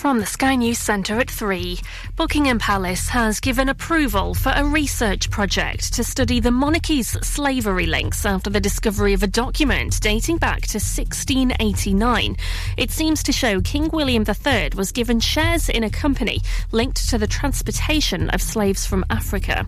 From 0.00 0.18
the 0.18 0.24
Sky 0.24 0.54
News 0.54 0.78
Centre 0.78 1.20
at 1.20 1.30
3, 1.30 1.78
Buckingham 2.16 2.58
Palace 2.58 3.10
has 3.10 3.38
given 3.38 3.68
approval 3.68 4.32
for 4.32 4.50
a 4.56 4.64
research 4.64 5.30
project 5.30 5.92
to 5.92 6.02
study 6.02 6.40
the 6.40 6.50
monarchy's 6.50 7.18
slavery 7.20 7.84
links 7.84 8.24
after 8.24 8.48
the 8.48 8.62
discovery 8.62 9.12
of 9.12 9.22
a 9.22 9.26
document 9.26 10.00
dating 10.00 10.38
back 10.38 10.62
to 10.62 10.78
1689. 10.78 12.34
It 12.78 12.90
seems 12.90 13.22
to 13.24 13.30
show 13.30 13.60
King 13.60 13.90
William 13.92 14.24
III 14.26 14.70
was 14.74 14.90
given 14.90 15.20
shares 15.20 15.68
in 15.68 15.84
a 15.84 15.90
company 15.90 16.40
linked 16.72 17.06
to 17.10 17.18
the 17.18 17.26
transportation 17.26 18.30
of 18.30 18.40
slaves 18.40 18.86
from 18.86 19.04
Africa. 19.10 19.66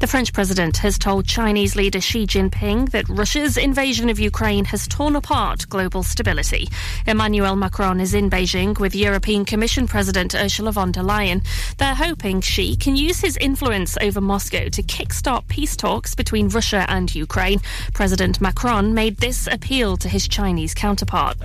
The 0.00 0.06
French 0.08 0.32
president 0.32 0.78
has 0.78 0.98
told 0.98 1.26
Chinese 1.26 1.76
leader 1.76 2.00
Xi 2.00 2.26
Jinping 2.26 2.90
that 2.90 3.08
Russia's 3.08 3.56
invasion 3.56 4.08
of 4.08 4.18
Ukraine 4.18 4.64
has 4.66 4.88
torn 4.88 5.16
apart 5.16 5.68
global 5.68 6.02
stability. 6.02 6.68
Emmanuel 7.06 7.56
Macron 7.56 8.00
is 8.00 8.12
in 8.12 8.28
Beijing 8.28 8.78
with 8.78 8.94
European 8.94 9.44
Commission 9.44 9.86
President 9.86 10.34
Ursula 10.34 10.72
von 10.72 10.92
der 10.92 11.02
Leyen. 11.02 11.44
They're 11.78 11.94
hoping 11.94 12.40
Xi 12.40 12.76
can 12.76 12.96
use 12.96 13.20
his 13.20 13.36
influence 13.36 13.96
over 14.00 14.20
Moscow 14.20 14.68
to 14.68 14.82
kickstart 14.82 15.46
peace 15.48 15.76
talks 15.76 16.14
between 16.14 16.48
Russia 16.48 16.84
and 16.88 17.14
Ukraine. 17.14 17.60
President 17.92 18.40
Macron 18.40 18.94
made 18.94 19.18
this 19.18 19.46
appeal 19.46 19.96
to 19.98 20.08
his 20.08 20.28
Chinese 20.28 20.74
counterpart. 20.74 21.36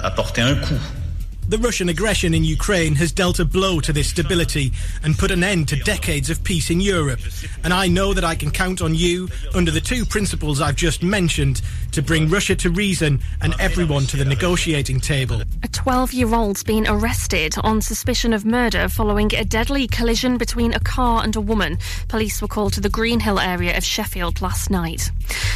The 1.50 1.58
Russian 1.58 1.90
aggression 1.90 2.36
in 2.36 2.44
Ukraine 2.44 2.94
has 2.98 3.12
dealt 3.12 3.40
a 3.40 3.44
blow 3.44 3.80
to 3.80 3.92
this 3.92 4.08
stability 4.08 4.72
and 5.04 5.18
put 5.18 5.32
an 5.32 5.44
end 5.44 5.68
to 5.70 5.78
decades 5.78 6.30
of 6.30 6.44
peace 6.44 6.70
in 6.70 6.80
Europe. 6.80 7.22
And 7.64 7.74
I 7.74 7.88
know 7.88 8.14
that 8.14 8.24
I 8.24 8.36
can 8.36 8.52
count 8.52 8.84
on 8.84 8.94
you, 8.94 9.30
under 9.56 9.72
the 9.72 9.82
two 9.82 10.06
principles 10.06 10.62
I've 10.62 10.76
just 10.76 11.02
mentioned, 11.02 11.64
to 11.94 12.04
bring 12.04 12.30
Russia 12.30 12.56
to 12.58 12.70
reason 12.70 13.20
and 13.42 13.56
everyone 13.60 14.04
to 14.04 14.18
the 14.18 14.26
negotiating 14.26 15.00
table. 15.00 15.42
A 15.64 15.68
12 15.70 16.14
year 16.14 16.36
old's 16.36 16.64
been 16.64 16.86
arrested 16.88 17.56
on 17.64 17.82
suspicion 17.82 18.32
of 18.32 18.46
murder 18.46 18.88
following 18.88 19.34
a 19.34 19.44
deadly 19.44 19.88
collision 19.88 20.38
between 20.38 20.76
a 20.76 20.80
car 20.80 21.24
and 21.24 21.36
a 21.36 21.42
woman. 21.42 21.80
Police 22.10 22.44
were 22.44 22.48
called 22.48 22.74
to 22.74 22.82
the 22.82 22.90
Greenhill 22.90 23.40
area 23.40 23.76
of 23.76 23.84
Sheffield 23.84 24.40
last 24.40 24.70
night. 24.70 25.10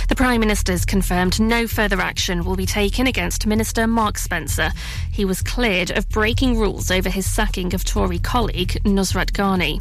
The 0.09 0.15
Prime 0.15 0.39
Minister's 0.39 0.85
confirmed 0.85 1.39
no 1.39 1.67
further 1.67 2.01
action 2.01 2.43
will 2.43 2.55
be 2.55 2.65
taken 2.65 3.05
against 3.05 3.45
Minister 3.45 3.85
Mark 3.85 4.17
Spencer. 4.17 4.71
He 5.13 5.25
was 5.25 5.43
cleared 5.43 5.91
of 5.91 6.09
breaking 6.09 6.57
rules 6.57 6.89
over 6.89 7.07
his 7.07 7.31
sacking 7.31 7.75
of 7.75 7.85
Tory 7.85 8.17
colleague 8.17 8.81
Nusrat 8.83 9.31
Ghani. 9.31 9.79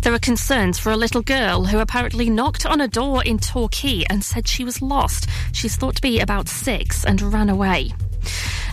There 0.00 0.14
are 0.14 0.18
concerns 0.18 0.78
for 0.78 0.90
a 0.90 0.96
little 0.96 1.20
girl 1.20 1.66
who 1.66 1.80
apparently 1.80 2.30
knocked 2.30 2.64
on 2.64 2.80
a 2.80 2.88
door 2.88 3.22
in 3.22 3.38
Torquay 3.38 4.04
and 4.08 4.24
said 4.24 4.48
she 4.48 4.64
was 4.64 4.80
lost. 4.80 5.28
She's 5.52 5.76
thought 5.76 5.96
to 5.96 6.02
be 6.02 6.18
about 6.18 6.48
six 6.48 7.04
and 7.04 7.20
ran 7.20 7.50
away. 7.50 7.92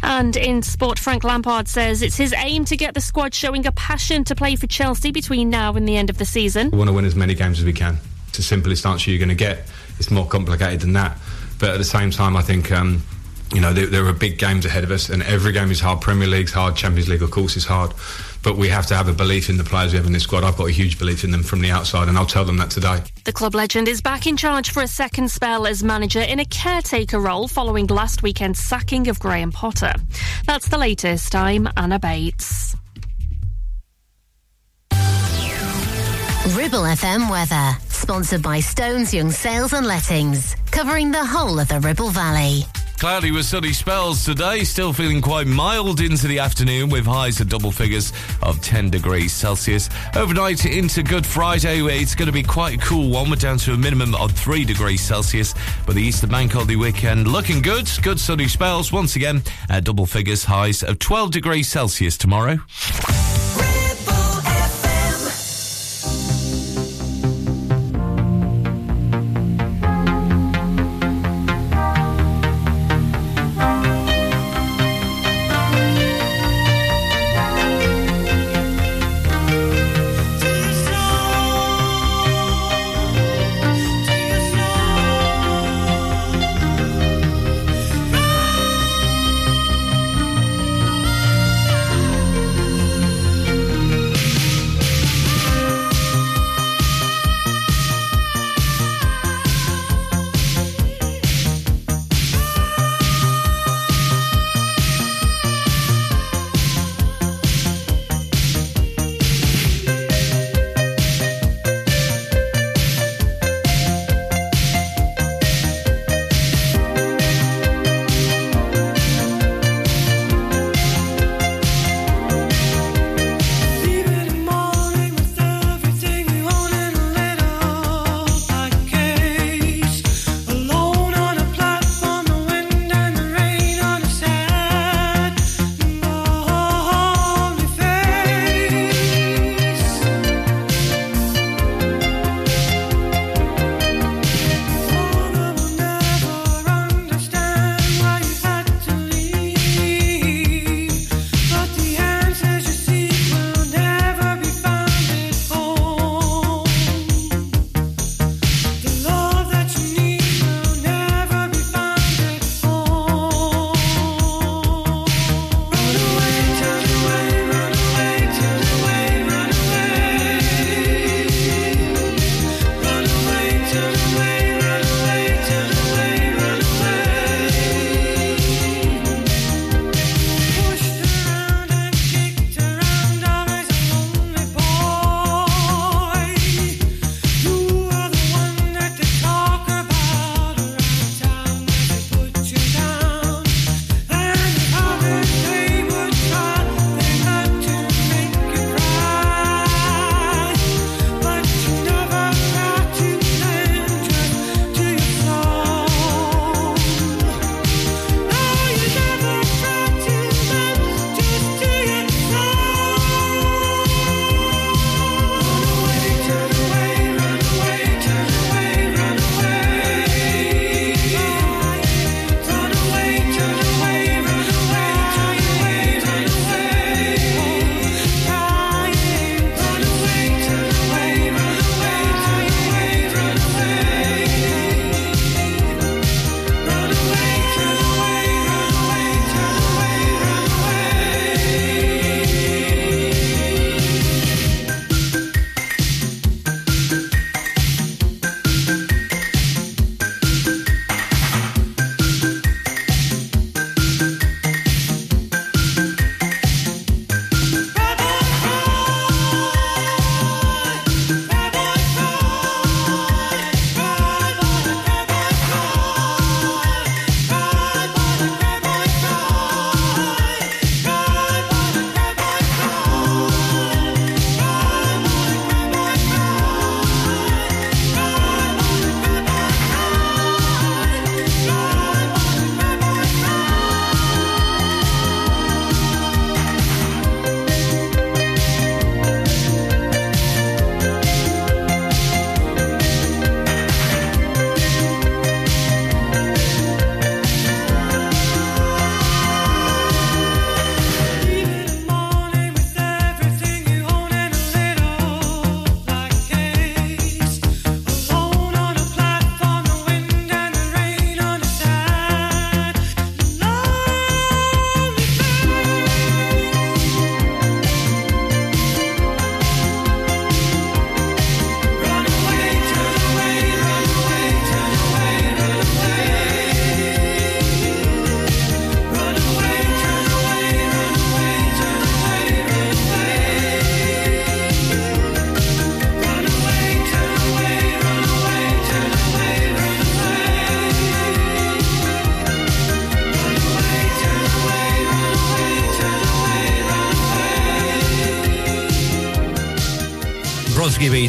And 0.02 0.38
in 0.38 0.62
sport, 0.62 0.98
Frank 0.98 1.26
Lampard 1.26 1.68
says 1.68 2.02
it's 2.02 2.16
his 2.16 2.34
aim 2.38 2.64
to 2.66 2.78
get 2.78 2.94
the 2.94 3.02
squad 3.02 3.34
showing 3.34 3.68
a 3.68 3.74
passion 3.74 4.24
to 4.26 4.36
play 4.36 4.56
for 4.56 4.68
Chelsea 4.68 5.12
between 5.12 5.50
now 5.50 5.74
and 5.74 5.86
the 5.86 5.98
end 5.98 6.10
of 6.10 6.20
the 6.20 6.26
season. 6.26 6.72
We 6.72 6.78
want 6.78 6.88
to 6.88 6.94
win 6.94 7.04
as 7.04 7.16
many 7.16 7.34
games 7.34 7.60
as 7.60 7.66
we 7.66 7.74
can. 7.74 7.98
It's 8.30 8.38
the 8.38 8.44
simplest 8.44 8.86
answer 8.86 9.12
you're 9.12 9.20
going 9.20 9.28
to 9.28 9.36
get. 9.36 9.70
It's 10.00 10.10
more 10.10 10.26
complicated 10.26 10.80
than 10.80 10.94
that. 10.94 11.18
But 11.60 11.72
at 11.72 11.80
the 11.80 11.84
same 11.84 12.12
time, 12.12 12.38
I 12.38 12.44
think. 12.44 12.72
Um, 12.72 13.04
you 13.54 13.62
know, 13.62 13.74
there, 13.74 13.88
there 13.88 14.06
are 14.06 14.14
big 14.14 14.38
games 14.38 14.66
ahead 14.66 14.84
of 14.84 14.92
us, 14.92 15.10
and 15.10 15.24
every 15.24 15.52
game 15.54 15.72
is 15.72 15.80
hard. 15.80 16.02
Premier 16.02 16.28
League's 16.28 16.52
hard, 16.52 16.76
Champions 16.76 17.08
League, 17.08 17.22
of 17.22 17.32
course, 17.32 17.56
is 17.56 17.66
hard. 17.66 17.94
But 18.44 18.58
we 18.58 18.70
have 18.70 18.86
to 18.88 18.96
have 18.96 19.08
a 19.08 19.14
belief 19.14 19.50
in 19.50 19.58
the 19.58 19.64
players 19.64 19.94
we 19.94 19.98
have 19.98 20.06
in 20.06 20.14
this 20.14 20.24
squad. 20.24 20.44
I've 20.44 20.58
got 20.58 20.68
a 20.68 20.72
huge 20.72 21.00
belief 21.00 21.24
in 21.24 21.32
them 21.32 21.44
from 21.44 21.62
the 21.62 21.72
outside, 21.72 22.08
and 22.08 22.18
I'll 22.18 22.26
tell 22.26 22.46
them 22.46 22.58
that 22.58 22.70
today. 22.70 23.02
The 23.24 23.34
club 23.34 23.56
legend 23.56 23.88
is 23.88 24.02
back 24.02 24.28
in 24.28 24.38
charge 24.38 24.72
for 24.72 24.84
a 24.84 24.88
second 24.88 25.32
spell 25.32 25.66
as 25.66 25.84
manager 25.84 26.22
in 26.22 26.40
a 26.40 26.46
caretaker 26.46 27.20
role 27.20 27.48
following 27.48 27.88
last 27.88 28.24
weekend's 28.24 28.60
sacking 28.60 29.08
of 29.08 29.20
Graham 29.20 29.52
Potter. 29.52 29.94
That's 30.46 30.68
the 30.68 30.78
latest. 30.78 31.36
I'm 31.36 31.68
Anna 31.76 32.00
Bates. 32.00 32.76
Ribble 36.56 36.84
FM 36.84 37.30
weather, 37.30 37.78
sponsored 37.90 38.42
by 38.42 38.62
Stones 38.62 39.14
Young 39.14 39.32
Sales 39.32 39.74
and 39.74 39.86
Lettings, 39.86 40.56
covering 40.72 41.12
the 41.12 41.26
whole 41.26 41.60
of 41.60 41.68
the 41.68 41.80
Ribble 41.82 42.10
Valley. 42.12 42.64
Cloudy 42.98 43.30
with 43.32 43.46
sunny 43.46 43.74
spells 43.74 44.26
today, 44.26 44.64
still 44.64 44.92
feeling 44.92 45.22
quite 45.22 45.46
mild 45.46 46.02
into 46.02 46.28
the 46.28 46.40
afternoon 46.40 46.90
with 46.90 47.06
highs 47.06 47.40
at 47.40 47.48
double 47.48 47.72
figures 47.72 48.12
of 48.42 48.60
10 48.62 48.90
degrees 48.90 49.32
Celsius. 49.32 49.88
Overnight 50.16 50.66
into 50.66 51.04
Good 51.04 51.24
Friday, 51.24 51.80
it's 51.82 52.16
going 52.16 52.26
to 52.26 52.32
be 52.32 52.42
quite 52.42 52.74
a 52.76 52.78
cool 52.84 53.12
one. 53.12 53.30
We're 53.30 53.36
down 53.36 53.60
to 53.60 53.74
a 53.74 53.78
minimum 53.78 54.16
of 54.16 54.32
3 54.32 54.66
degrees 54.66 55.02
Celsius, 55.02 55.54
but 55.86 55.94
the 55.94 56.02
Easter 56.02 56.26
Bank 56.26 56.54
Holiday 56.54 56.76
weekend 56.76 57.28
looking 57.28 57.62
good. 57.62 57.88
Good 58.02 58.20
sunny 58.20 58.48
spells 58.48 58.92
once 58.92 59.16
again 59.16 59.44
at 59.70 59.84
double 59.84 60.08
figures, 60.08 60.44
highs 60.44 60.82
of 60.82 60.98
12 60.98 61.30
degrees 61.30 61.70
Celsius 61.70 62.18
tomorrow. 62.18 62.58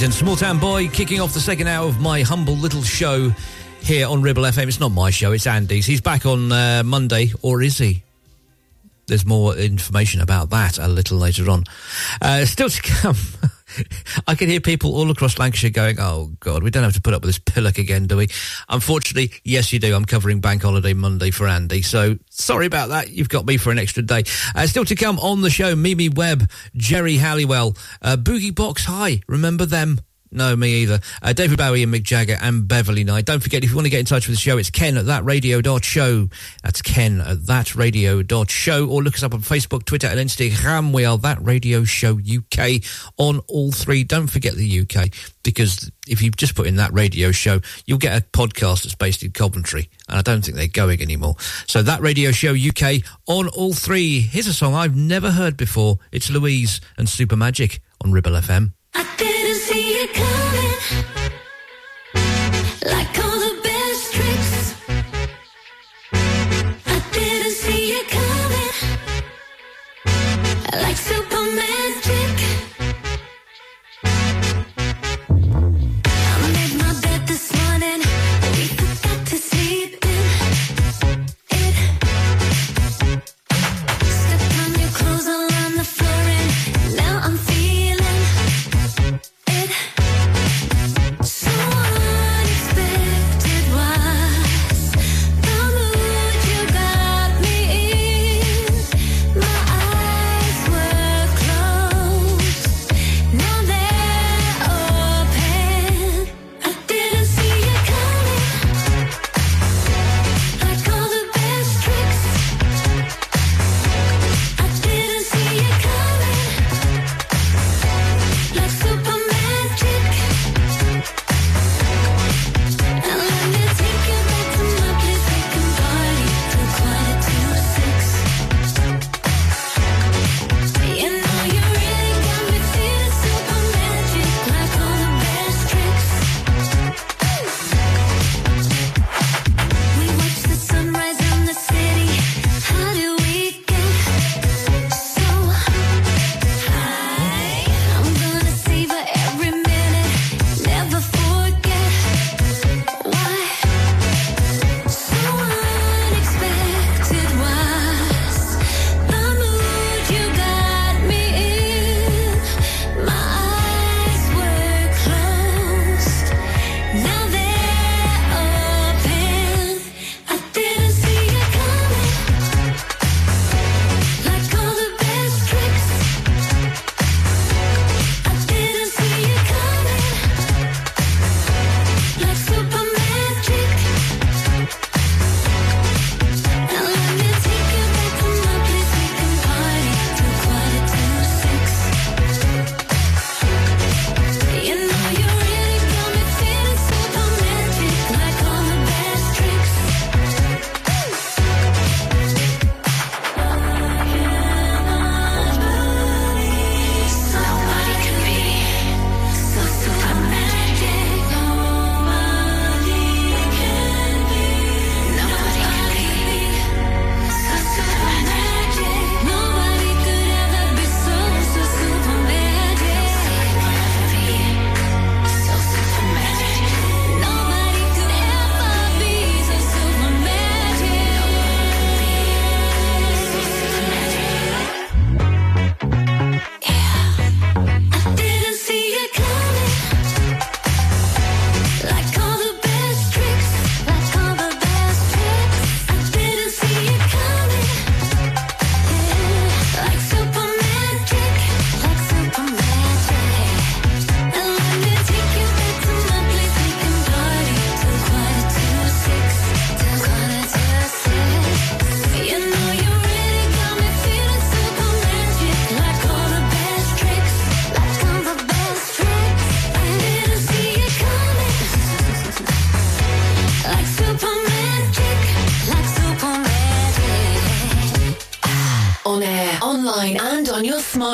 And 0.02 0.14
Small 0.14 0.36
Town 0.36 0.58
Boy 0.60 0.86
kicking 0.88 1.20
off 1.20 1.34
the 1.34 1.40
second 1.40 1.66
hour 1.66 1.88
of 1.88 2.00
my 2.00 2.22
humble 2.22 2.54
little 2.54 2.82
show 2.82 3.30
here 3.80 4.06
on 4.06 4.22
Ribble 4.22 4.44
FM. 4.44 4.68
It's 4.68 4.78
not 4.78 4.90
my 4.92 5.10
show, 5.10 5.32
it's 5.32 5.46
Andy's. 5.46 5.86
He's 5.86 6.00
back 6.00 6.24
on 6.24 6.52
uh, 6.52 6.82
Monday, 6.84 7.32
or 7.42 7.62
is 7.62 7.78
he? 7.78 8.02
There's 9.06 9.26
more 9.26 9.56
information 9.56 10.20
about 10.20 10.50
that 10.50 10.78
a 10.78 10.86
little 10.86 11.18
later 11.18 11.50
on. 11.50 11.64
Uh, 12.22 12.44
still 12.44 12.68
to 12.68 12.82
come. 12.82 13.16
Can 14.38 14.48
hear 14.48 14.60
people 14.60 14.94
all 14.94 15.10
across 15.10 15.36
Lancashire 15.36 15.70
going, 15.70 15.96
oh, 15.98 16.30
God, 16.38 16.62
we 16.62 16.70
don't 16.70 16.84
have 16.84 16.94
to 16.94 17.00
put 17.00 17.12
up 17.12 17.22
with 17.22 17.28
this 17.28 17.40
pillock 17.40 17.78
again, 17.78 18.06
do 18.06 18.18
we? 18.18 18.28
Unfortunately, 18.68 19.32
yes, 19.42 19.72
you 19.72 19.80
do. 19.80 19.96
I'm 19.96 20.04
covering 20.04 20.40
Bank 20.40 20.62
Holiday 20.62 20.92
Monday 20.94 21.32
for 21.32 21.48
Andy. 21.48 21.82
So 21.82 22.18
sorry 22.30 22.66
about 22.66 22.90
that. 22.90 23.10
You've 23.10 23.28
got 23.28 23.46
me 23.46 23.56
for 23.56 23.72
an 23.72 23.80
extra 23.80 24.04
day. 24.04 24.22
Uh, 24.54 24.68
still 24.68 24.84
to 24.84 24.94
come 24.94 25.18
on 25.18 25.40
the 25.40 25.50
show, 25.50 25.74
Mimi 25.74 26.08
Webb, 26.08 26.48
Geri 26.76 27.16
Halliwell, 27.16 27.76
uh, 28.00 28.16
Boogie 28.16 28.54
Box 28.54 28.84
High. 28.84 29.22
Remember 29.26 29.66
them? 29.66 30.00
No, 30.30 30.54
me 30.54 30.82
either. 30.82 31.00
Uh, 31.22 31.32
David 31.32 31.58
Bowie 31.58 31.82
and 31.82 31.92
Mick 31.92 32.02
Jagger 32.02 32.36
and 32.40 32.68
Beverley 32.68 33.04
Knight. 33.04 33.24
Don't 33.24 33.40
forget, 33.40 33.64
if 33.64 33.70
you 33.70 33.76
want 33.76 33.86
to 33.86 33.90
get 33.90 34.00
in 34.00 34.06
touch 34.06 34.28
with 34.28 34.36
the 34.36 34.40
show, 34.40 34.58
it's 34.58 34.70
ken 34.70 34.96
at 34.96 35.06
thatradio.show. 35.06 36.28
That's 36.62 36.82
ken 36.82 37.20
at 37.20 37.38
thatradio.show. 37.38 38.86
Or 38.88 39.02
look 39.02 39.14
us 39.14 39.22
up 39.22 39.34
on 39.34 39.40
Facebook, 39.40 39.84
Twitter, 39.84 40.06
and 40.06 40.20
Instagram. 40.20 40.92
We 40.92 41.04
are 41.04 41.16
That 41.18 41.42
Radio 41.42 41.84
Show 41.84 42.18
UK 42.18 42.82
on 43.16 43.40
all 43.48 43.72
three. 43.72 44.04
Don't 44.04 44.26
forget 44.26 44.54
the 44.54 44.80
UK, 44.80 45.08
because 45.42 45.90
if 46.06 46.20
you 46.22 46.30
just 46.30 46.54
put 46.54 46.66
in 46.66 46.76
That 46.76 46.92
Radio 46.92 47.32
Show, 47.32 47.60
you'll 47.86 47.98
get 47.98 48.20
a 48.20 48.24
podcast 48.26 48.82
that's 48.82 48.94
based 48.94 49.22
in 49.22 49.32
Coventry. 49.32 49.88
And 50.08 50.18
I 50.18 50.22
don't 50.22 50.44
think 50.44 50.56
they're 50.56 50.68
going 50.68 51.00
anymore. 51.00 51.36
So 51.66 51.82
That 51.82 52.00
Radio 52.02 52.32
Show 52.32 52.54
UK 52.54 53.02
on 53.26 53.48
all 53.48 53.72
three. 53.72 54.20
Here's 54.20 54.46
a 54.46 54.54
song 54.54 54.74
I've 54.74 54.96
never 54.96 55.30
heard 55.30 55.56
before. 55.56 55.98
It's 56.12 56.30
Louise 56.30 56.80
and 56.98 57.08
Super 57.08 57.36
Magic 57.36 57.80
on 58.02 58.12
Ribble 58.12 58.32
FM. 58.32 58.72
Like 62.84 63.18
all 63.18 63.38
the 63.38 63.60
best 63.62 64.12
tricks, 64.14 64.74
I 66.86 67.02
didn't 67.12 67.52
see 67.52 67.92
it 67.98 68.08
coming. 68.08 68.74
Like 70.82 70.96
super 70.96 71.37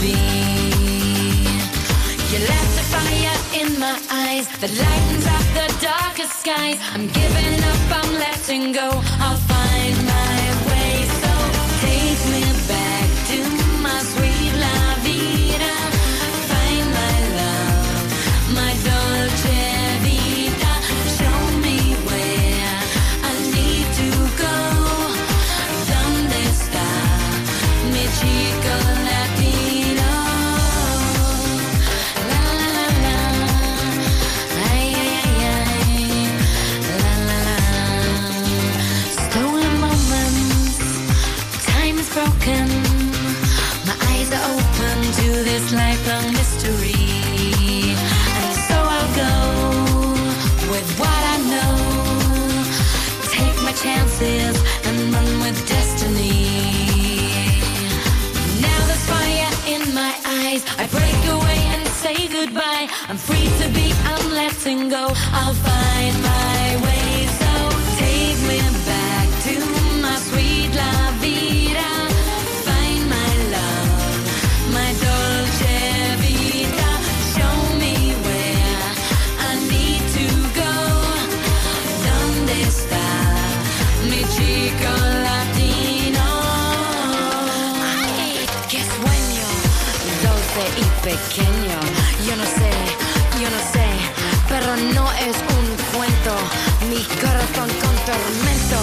Be. 0.00 0.14
You 2.30 2.38
left 2.52 2.74
a 2.78 2.84
fire 2.94 3.38
in 3.60 3.78
my 3.80 3.96
eyes 4.10 4.46
that 4.60 4.72
lightens 4.84 5.26
up 5.26 5.46
the 5.58 5.66
darkest 5.84 6.40
skies. 6.40 6.78
I'm 6.92 7.06
giving 7.08 7.58
up, 7.70 7.80
I'm 7.98 8.12
letting 8.14 8.72
go. 8.72 8.90
I'll 9.20 9.47
chances 53.82 54.56
and 54.86 55.14
run 55.14 55.40
with 55.40 55.58
destiny. 55.68 56.48
Now 58.60 58.80
there's 58.88 59.06
fire 59.06 59.50
in 59.74 59.94
my 59.94 60.14
eyes. 60.26 60.62
I 60.78 60.86
break 60.96 61.20
away 61.36 61.60
and 61.74 61.86
say 62.02 62.26
goodbye. 62.26 62.88
I'm 63.08 63.16
free 63.16 63.48
to 63.60 63.68
be, 63.72 63.92
I'm 64.04 64.30
letting 64.32 64.88
go. 64.88 65.04
I'll 65.32 65.54
find 65.54 66.22
my 66.22 66.37
pequeño. 91.08 91.78
Yo 92.26 92.36
no 92.36 92.44
sé, 92.44 92.70
yo 93.40 93.48
no 93.56 93.60
sé, 93.72 93.88
pero 94.46 94.76
no 94.94 95.04
es 95.12 95.36
un 95.56 95.66
cuento. 95.94 96.32
Mi 96.90 97.02
corazón 97.22 97.68
con 97.82 97.94
tormento. 98.08 98.78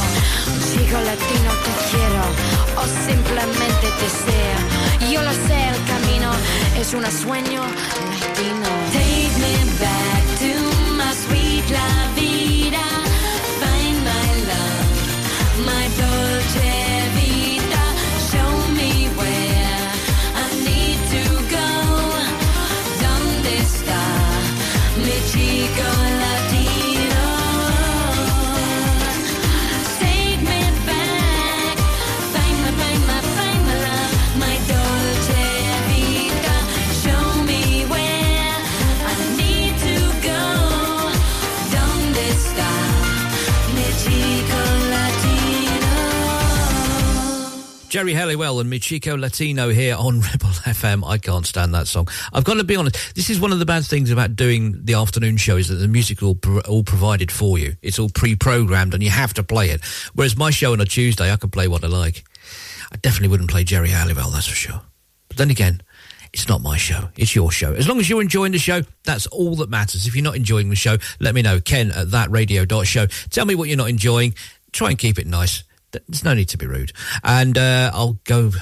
Chico 0.70 0.98
latino 1.10 1.52
te 1.66 1.74
quiero 1.90 2.24
o 2.82 2.84
simplemente 3.10 3.86
te 4.00 4.06
deseo. 4.06 4.60
Yo 5.12 5.22
lo 5.22 5.34
sé, 5.48 5.58
el 5.74 5.80
camino 5.94 6.32
es 6.80 6.94
un 6.94 7.06
sueño 7.24 7.62
latino. 8.22 9.05
Geri 48.06 48.14
Halliwell 48.14 48.60
and 48.60 48.70
Mi 48.70 48.78
Chico 48.78 49.18
Latino 49.18 49.70
here 49.70 49.96
on 49.96 50.20
Ribble 50.32 50.50
FM. 50.50 51.04
I 51.10 51.18
can't 51.18 51.44
stand 51.44 51.74
that 51.74 51.88
song. 51.88 52.08
I've 52.32 52.44
got 52.44 52.54
to 52.54 52.64
be 52.64 52.76
honest. 52.76 53.16
This 53.16 53.32
is 53.32 53.40
one 53.40 53.52
of 53.52 53.58
the 53.58 53.66
bad 53.66 53.84
things 53.84 54.12
about 54.12 54.36
doing 54.36 54.86
the 54.86 54.94
afternoon 54.94 55.38
show 55.38 55.58
is 55.58 55.70
that 55.70 55.78
the 55.78 55.88
music 55.88 56.22
all 56.22 56.38
all 56.68 56.84
provided 56.84 57.32
for 57.32 57.58
you. 57.58 57.78
It's 57.82 57.98
all 57.98 58.10
pre-programmed 58.10 58.94
and 58.94 59.02
you 59.02 59.10
have 59.10 59.34
to 59.34 59.44
play 59.44 59.72
it. 59.72 59.84
Whereas 60.14 60.38
my 60.38 60.52
show 60.52 60.74
on 60.74 60.82
a 60.82 60.86
Tuesday, 60.86 61.32
I 61.32 61.36
can 61.36 61.50
play 61.50 61.68
what 61.68 61.84
I 61.84 61.88
like. 61.88 62.24
I 62.92 62.98
definitely 62.98 63.30
wouldn't 63.30 63.50
play 63.50 63.64
Geri 63.64 63.90
Halliwell, 63.90 64.30
that's 64.30 64.46
for 64.46 64.56
sure. 64.56 64.82
But 65.28 65.38
then 65.38 65.50
again, 65.50 65.82
it's 66.32 66.48
not 66.48 66.62
my 66.62 66.78
show. 66.78 67.10
It's 67.18 67.36
your 67.36 67.50
show. 67.50 67.74
As 67.74 67.88
long 67.88 68.00
as 68.00 68.08
you're 68.08 68.22
enjoying 68.22 68.52
the 68.52 68.60
show, 68.60 68.84
that's 69.04 69.26
all 69.26 69.56
that 69.56 69.72
matters. 69.72 70.06
If 70.06 70.16
you're 70.16 70.24
not 70.24 70.36
enjoying 70.36 70.70
the 70.70 70.76
show, 70.76 70.98
let 71.20 71.34
me 71.34 71.42
know. 71.42 71.60
Ken 71.60 71.90
at 71.90 72.10
thatradio.show. 72.10 73.08
Tell 73.32 73.46
me 73.46 73.56
what 73.56 73.68
you're 73.68 73.78
not 73.78 73.90
enjoying. 73.90 74.36
Try 74.74 74.92
and 74.92 75.00
keep 75.00 75.18
it 75.18 75.26
nice. 75.26 75.64
There's 76.08 76.24
no 76.24 76.34
need 76.34 76.50
to 76.50 76.58
be 76.58 76.68
rude. 76.68 76.92
And 77.24 77.58
uh, 77.58 77.92
I'll 77.94 78.20
go. 78.24 78.52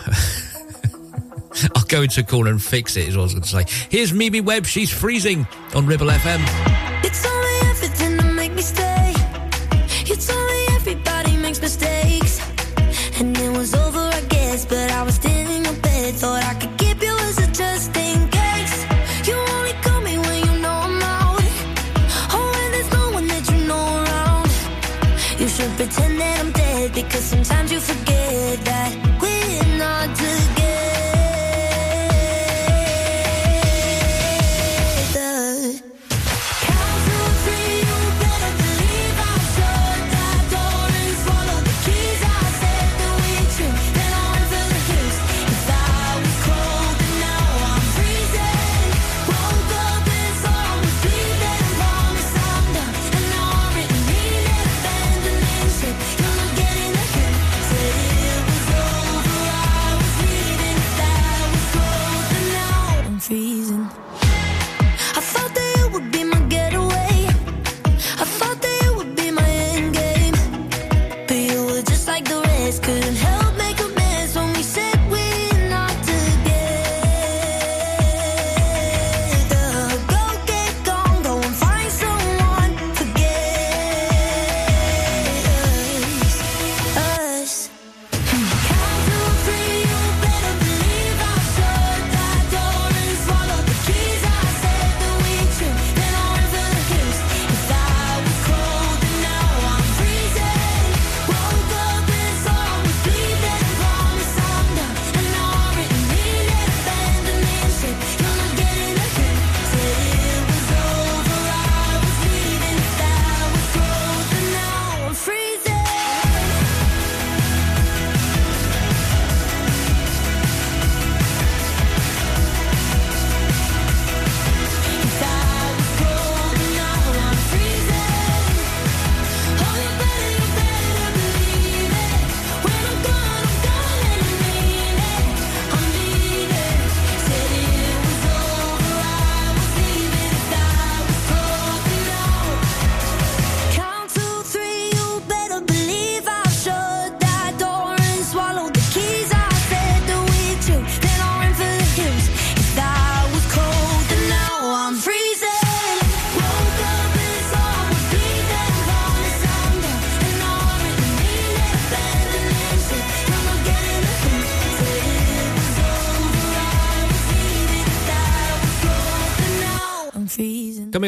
I'll 1.76 1.84
go 1.84 2.02
into 2.02 2.22
a 2.22 2.24
corner 2.24 2.50
and 2.50 2.62
fix 2.62 2.98
it, 2.98 3.08
is 3.08 3.16
what 3.16 3.22
I 3.22 3.26
was 3.26 3.34
going 3.34 3.44
to 3.44 3.50
say. 3.50 3.88
Here's 3.90 4.12
Mimi 4.12 4.42
Webb. 4.42 4.66
She's 4.66 4.90
freezing 4.90 5.48
on 5.76 5.86
Ribble 5.86 6.08
FM. 6.08 7.63
Sometimes 27.44 27.72
you 27.74 27.80
forget 27.82 28.03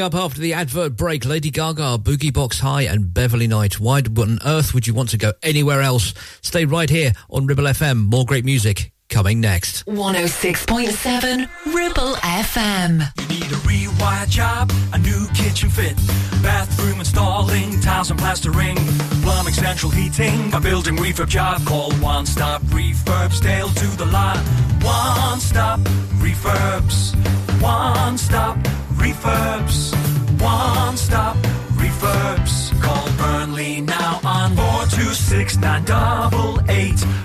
up 0.06 0.14
after 0.14 0.40
the 0.40 0.53
advert 0.53 0.95
break, 0.95 1.26
Lady 1.26 1.49
Gaga, 1.49 1.98
Boogie 1.98 2.32
Box 2.32 2.60
High, 2.60 2.84
and 2.84 3.11
Beverley 3.11 3.48
Knight. 3.48 3.80
Why 3.80 4.02
on 4.02 4.38
earth 4.45 4.72
would 4.76 4.86
you 4.86 4.94
want 4.94 5.10
to 5.10 5.18
go 5.18 5.34
anywhere 5.41 5.82
else? 5.82 6.14
Stay 6.41 6.64
right 6.64 6.90
here 6.90 7.14
on 7.27 7.48
Ribble 7.48 7.64
FM. 7.64 8.06
More 8.06 8.23
great 8.23 8.45
music 8.45 8.91
coming 9.10 9.41
next. 9.41 9.84
106.7 9.88 11.49
Ribble 11.73 12.15
FM. 12.18 13.11
You 13.19 13.27
need 13.27 13.52
a 13.52 13.56
rewired 13.65 14.30
job, 14.30 14.72
a 14.94 14.99
new 14.99 15.26
kitchen 15.34 15.72
fit, 15.72 15.95
bathroom 16.44 16.99
installing, 16.99 17.80
tiles 17.82 18.11
and 18.11 18.19
plastering, 18.19 18.76
plumbing, 19.23 19.53
central 19.53 19.91
heating, 19.91 20.53
a 20.53 20.60
building 20.60 20.98
refurb 20.98 21.30
job. 21.30 21.65
Call 21.65 21.91
One 21.94 22.27
Stop 22.27 22.61
Refurbs, 22.64 23.41
Dale 23.41 23.69
to 23.69 23.88
the 23.98 24.06
lot. 24.06 24.38
One 24.84 25.40
Stop 25.40 25.80
Refurbs. 26.19 27.35
426 35.47 37.24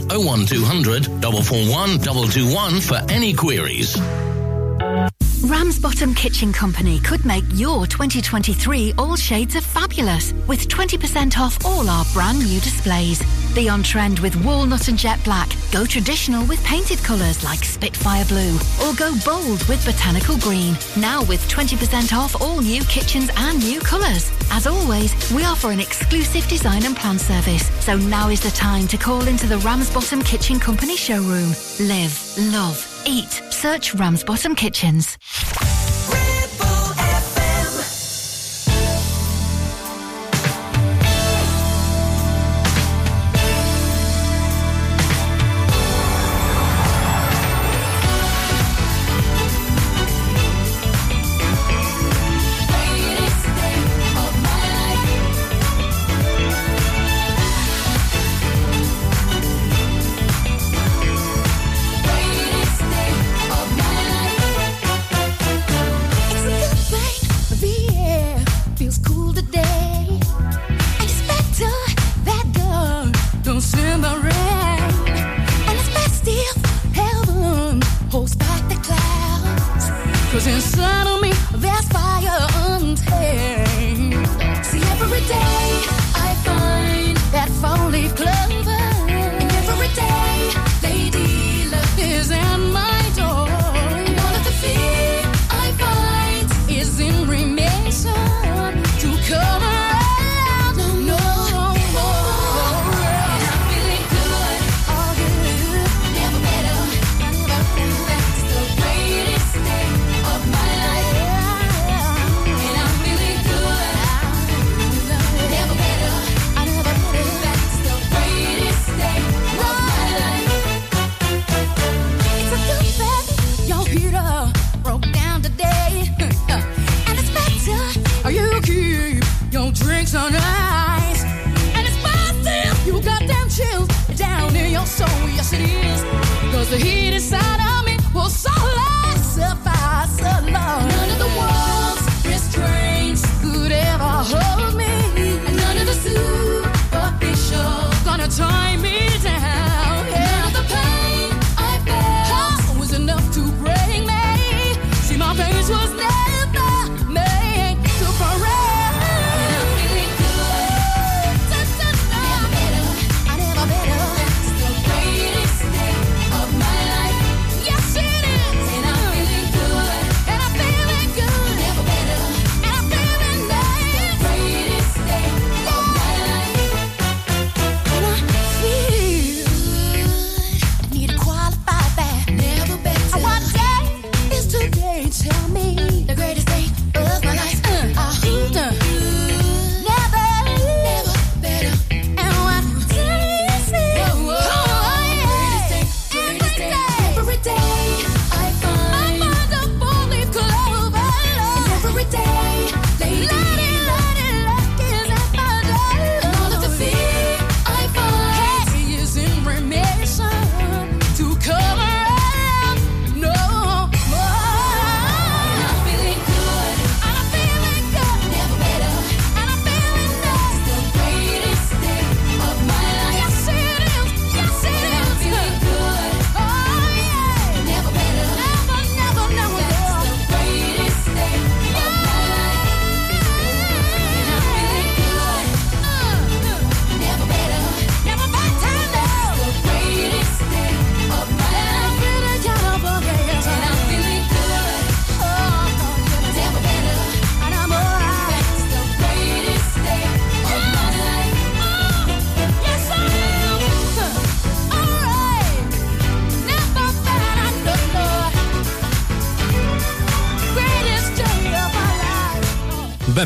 01200 0.09 1.05
441 1.05 1.99
221 1.99 2.81
for 2.81 2.99
any 3.11 3.33
queries. 3.33 3.97
Ramsbottom 5.43 6.13
Kitchen 6.13 6.53
Company 6.53 6.99
could 6.99 7.25
make 7.25 7.43
your 7.53 7.87
2023 7.87 8.93
all 8.97 9.15
shades 9.15 9.55
of 9.55 9.63
fabulous 9.65 10.33
with 10.47 10.67
20% 10.67 11.37
off 11.39 11.65
all 11.65 11.89
our 11.89 12.05
brand 12.13 12.39
new 12.39 12.59
displays. 12.61 13.21
Be 13.53 13.67
on 13.67 13.83
trend 13.83 14.19
with 14.19 14.33
walnut 14.45 14.87
and 14.87 14.97
jet 14.97 15.21
black. 15.25 15.49
Go 15.71 15.85
traditional 15.85 16.45
with 16.45 16.63
painted 16.63 16.99
colours 16.99 17.43
like 17.43 17.65
Spitfire 17.65 18.23
Blue. 18.25 18.55
Or 18.81 18.93
go 18.95 19.13
bold 19.25 19.67
with 19.67 19.83
botanical 19.85 20.37
green. 20.37 20.77
Now 20.97 21.23
with 21.23 21.45
20% 21.49 22.13
off 22.17 22.41
all 22.41 22.61
new 22.61 22.81
kitchens 22.85 23.29
and 23.35 23.59
new 23.59 23.81
colours. 23.81 24.31
As 24.51 24.67
always, 24.67 25.13
we 25.31 25.43
offer 25.43 25.71
an 25.71 25.81
exclusive 25.81 26.47
design 26.47 26.85
and 26.85 26.95
plan 26.95 27.19
service. 27.19 27.67
So 27.83 27.97
now 27.97 28.29
is 28.29 28.39
the 28.41 28.51
time 28.51 28.87
to 28.87 28.97
call 28.97 29.27
into 29.27 29.47
the 29.47 29.57
Ramsbottom 29.59 30.21
Kitchen 30.21 30.57
Company 30.59 30.95
showroom. 30.95 31.49
Live, 31.79 32.37
love, 32.53 33.03
eat. 33.05 33.31
Search 33.49 33.93
Ramsbottom 33.95 34.55
Kitchens. 34.55 35.17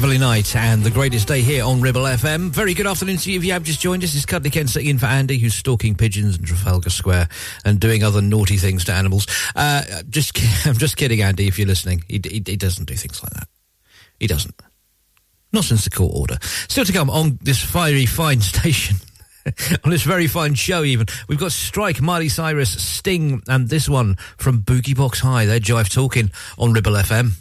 Beverley 0.05 0.19
Knight 0.19 0.55
and 0.55 0.83
the 0.83 0.91
greatest 0.91 1.27
day 1.27 1.41
here 1.41 1.63
on 1.63 1.81
Ribble 1.81 2.03
FM. 2.03 2.51
Very 2.51 2.75
good 2.75 2.85
afternoon 2.85 3.17
to 3.17 3.31
you 3.31 3.39
if 3.39 3.43
you 3.43 3.53
have 3.53 3.63
just 3.63 3.81
joined 3.81 4.03
us. 4.03 4.13
It's 4.13 4.23
Cuddly 4.23 4.51
Ken 4.51 4.67
sitting 4.67 4.89
in 4.89 4.99
for 4.99 5.07
Andy, 5.07 5.39
who's 5.39 5.55
stalking 5.55 5.95
pigeons 5.95 6.37
in 6.37 6.43
Trafalgar 6.43 6.91
Square 6.91 7.27
and 7.65 7.79
doing 7.79 8.03
other 8.03 8.21
naughty 8.21 8.57
things 8.57 8.85
to 8.85 8.93
animals. 8.93 9.25
Uh, 9.55 9.81
just, 10.07 10.39
I'm 10.67 10.75
just 10.75 10.95
kidding, 10.95 11.23
Andy, 11.23 11.47
if 11.47 11.57
you're 11.57 11.67
listening. 11.67 12.03
He, 12.07 12.21
he, 12.23 12.43
he 12.45 12.55
doesn't 12.55 12.85
do 12.85 12.93
things 12.93 13.23
like 13.23 13.33
that. 13.33 13.47
He 14.19 14.27
doesn't. 14.27 14.53
Not 15.51 15.63
since 15.63 15.85
the 15.85 15.89
court 15.89 16.13
order. 16.13 16.37
Still 16.67 16.85
to 16.85 16.93
come 16.93 17.09
on 17.09 17.39
this 17.41 17.59
fiery 17.59 18.05
fine 18.05 18.41
station. 18.41 18.97
on 19.83 19.89
this 19.89 20.03
very 20.03 20.27
fine 20.27 20.53
show, 20.53 20.83
even. 20.83 21.07
We've 21.27 21.39
got 21.39 21.51
Strike, 21.51 21.99
Miley 21.99 22.29
Cyrus, 22.29 22.69
Sting, 22.69 23.41
and 23.47 23.69
this 23.69 23.89
one 23.89 24.17
from 24.37 24.61
Boogie 24.61 24.95
Box 24.95 25.21
High. 25.21 25.45
They're 25.45 25.59
Jive 25.59 25.91
Talking 25.91 26.29
on 26.59 26.73
Ribble 26.73 26.93
FM. 26.93 27.31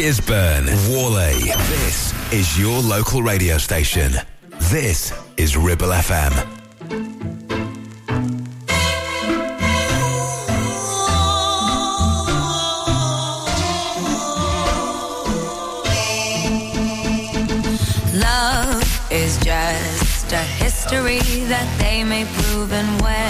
Gisburn, 0.00 0.64
Whalley. 0.88 1.52
This 1.68 2.32
is 2.32 2.58
your 2.58 2.80
local 2.80 3.22
radio 3.22 3.58
station. 3.58 4.12
This 4.72 5.12
is 5.36 5.58
Ribble 5.58 5.88
FM. 5.88 6.32
Love 18.14 19.12
is 19.12 19.36
just 19.44 20.32
a 20.32 20.42
history 20.62 21.18
that 21.52 21.68
they 21.78 22.04
may 22.04 22.24
prove, 22.24 22.72
and 22.72 23.02
when 23.02 23.29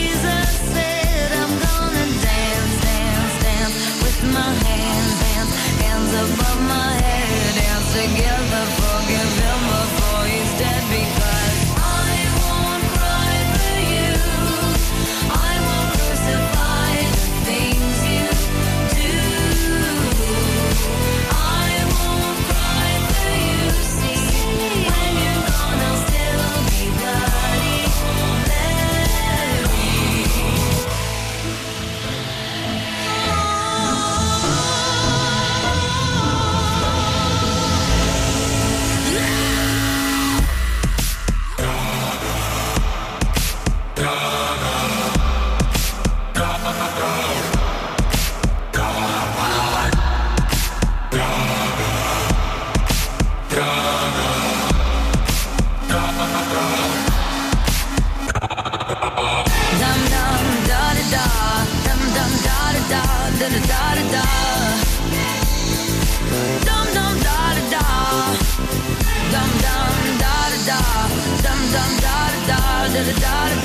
da, 73.19 73.19
da 73.19 73.55
da 73.55 73.60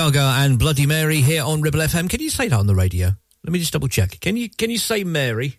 Gaga 0.00 0.36
and 0.38 0.58
Bloody 0.58 0.86
Mary 0.86 1.20
here 1.20 1.42
on 1.44 1.60
Ribble 1.60 1.80
FM. 1.80 2.08
Can 2.08 2.22
you 2.22 2.30
say 2.30 2.48
that 2.48 2.58
on 2.58 2.66
the 2.66 2.74
radio? 2.74 3.08
Let 3.44 3.52
me 3.52 3.58
just 3.58 3.74
double 3.74 3.86
check. 3.86 4.18
Can 4.20 4.34
you 4.34 4.48
can 4.48 4.70
you 4.70 4.78
say 4.78 5.04
Mary? 5.04 5.58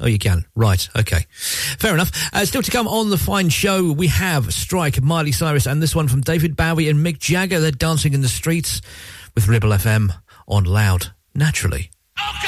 Oh, 0.00 0.06
you 0.06 0.18
can. 0.18 0.46
Right. 0.56 0.88
Okay. 0.96 1.26
Fair 1.30 1.92
enough. 1.92 2.10
Uh, 2.32 2.46
still 2.46 2.62
to 2.62 2.70
come 2.70 2.88
on 2.88 3.10
the 3.10 3.18
fine 3.18 3.50
show, 3.50 3.92
we 3.92 4.06
have 4.06 4.54
Strike, 4.54 5.02
Miley 5.02 5.32
Cyrus, 5.32 5.66
and 5.66 5.82
this 5.82 5.94
one 5.94 6.08
from 6.08 6.22
David 6.22 6.56
Bowie 6.56 6.88
and 6.88 7.04
Mick 7.04 7.18
Jagger. 7.18 7.60
They're 7.60 7.70
dancing 7.70 8.14
in 8.14 8.22
the 8.22 8.28
streets 8.28 8.80
with 9.34 9.48
Ribble 9.48 9.68
FM 9.68 10.14
on 10.46 10.64
loud, 10.64 11.12
naturally. 11.34 11.90
Tokyo, 12.16 12.47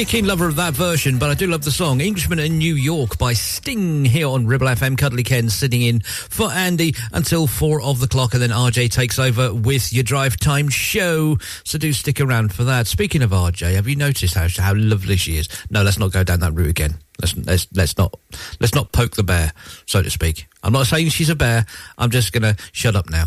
Really 0.00 0.08
a 0.08 0.22
keen 0.22 0.26
lover 0.26 0.48
of 0.48 0.56
that 0.56 0.72
version, 0.72 1.18
but 1.18 1.28
I 1.28 1.34
do 1.34 1.46
love 1.46 1.62
the 1.62 1.70
song 1.70 2.00
Englishman 2.00 2.38
in 2.38 2.56
New 2.56 2.74
York 2.74 3.18
by 3.18 3.34
Sting 3.34 4.06
here 4.06 4.28
on 4.28 4.46
Ribble 4.46 4.68
FM. 4.68 4.96
Cuddly 4.96 5.22
Ken 5.22 5.50
sitting 5.50 5.82
in 5.82 6.00
for 6.00 6.50
Andy 6.50 6.94
until 7.12 7.46
four 7.46 7.82
of 7.82 8.00
the 8.00 8.08
clock, 8.08 8.32
and 8.32 8.42
then 8.42 8.48
RJ 8.48 8.90
takes 8.92 9.18
over 9.18 9.52
with 9.52 9.92
your 9.92 10.02
drive 10.02 10.38
time 10.38 10.70
show. 10.70 11.36
So 11.64 11.76
do 11.76 11.92
stick 11.92 12.18
around 12.18 12.54
for 12.54 12.64
that. 12.64 12.86
Speaking 12.86 13.22
of 13.22 13.30
RJ, 13.30 13.74
have 13.74 13.86
you 13.88 13.96
noticed 13.96 14.36
how 14.36 14.48
how 14.56 14.74
lovely 14.74 15.16
she 15.16 15.36
is? 15.36 15.48
No, 15.68 15.82
let's 15.82 15.98
not 15.98 16.12
go 16.12 16.24
down 16.24 16.40
that 16.40 16.52
route 16.52 16.70
again. 16.70 16.94
Let's 17.20 17.36
let's 17.36 17.68
let's 17.74 17.98
not 17.98 18.18
let's 18.58 18.74
not 18.74 18.92
poke 18.92 19.16
the 19.16 19.22
bear, 19.22 19.52
so 19.84 20.02
to 20.02 20.08
speak. 20.08 20.46
I'm 20.62 20.72
not 20.72 20.86
saying 20.86 21.10
she's 21.10 21.30
a 21.30 21.36
bear. 21.36 21.66
I'm 21.98 22.10
just 22.10 22.32
gonna 22.32 22.56
shut 22.72 22.96
up 22.96 23.10
now. 23.10 23.26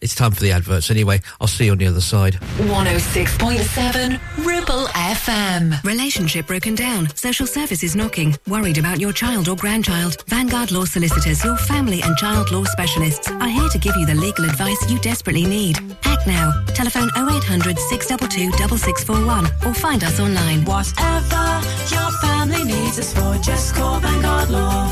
It's 0.00 0.14
time 0.14 0.30
for 0.32 0.40
the 0.40 0.52
adverts 0.52 0.90
anyway. 0.90 1.20
I'll 1.42 1.46
see 1.46 1.66
you 1.66 1.72
on 1.72 1.78
the 1.78 1.86
other 1.86 2.00
side. 2.00 2.34
106.7 2.56 4.18
Ribble 4.46 4.88
FM. 5.20 5.82
Relationship 5.84 6.46
broken 6.46 6.74
down. 6.74 7.14
Social 7.14 7.46
services 7.46 7.94
knocking. 7.94 8.34
Worried 8.48 8.78
about 8.78 9.00
your 9.00 9.12
child 9.12 9.48
or 9.48 9.56
grandchild. 9.56 10.24
Vanguard 10.26 10.72
Law 10.72 10.86
Solicitors, 10.86 11.44
your 11.44 11.56
family 11.56 12.00
and 12.00 12.16
child 12.16 12.50
law 12.50 12.64
specialists, 12.64 13.28
are 13.28 13.48
here 13.48 13.68
to 13.68 13.78
give 13.78 13.94
you 13.96 14.06
the 14.06 14.14
legal 14.14 14.46
advice 14.46 14.78
you 14.90 14.98
desperately 15.00 15.44
need. 15.44 15.76
Act 16.04 16.26
now. 16.26 16.52
Telephone 16.68 17.10
0800 17.16 17.78
622 17.78 18.50
6641 18.78 19.46
or 19.66 19.74
find 19.74 20.02
us 20.04 20.18
online. 20.20 20.64
Whatever 20.64 21.60
your 21.94 22.10
family 22.22 22.64
needs 22.64 22.98
us 22.98 23.12
for, 23.12 23.36
just 23.42 23.74
call 23.74 24.00
Vanguard 24.00 24.48
Law. 24.48 24.90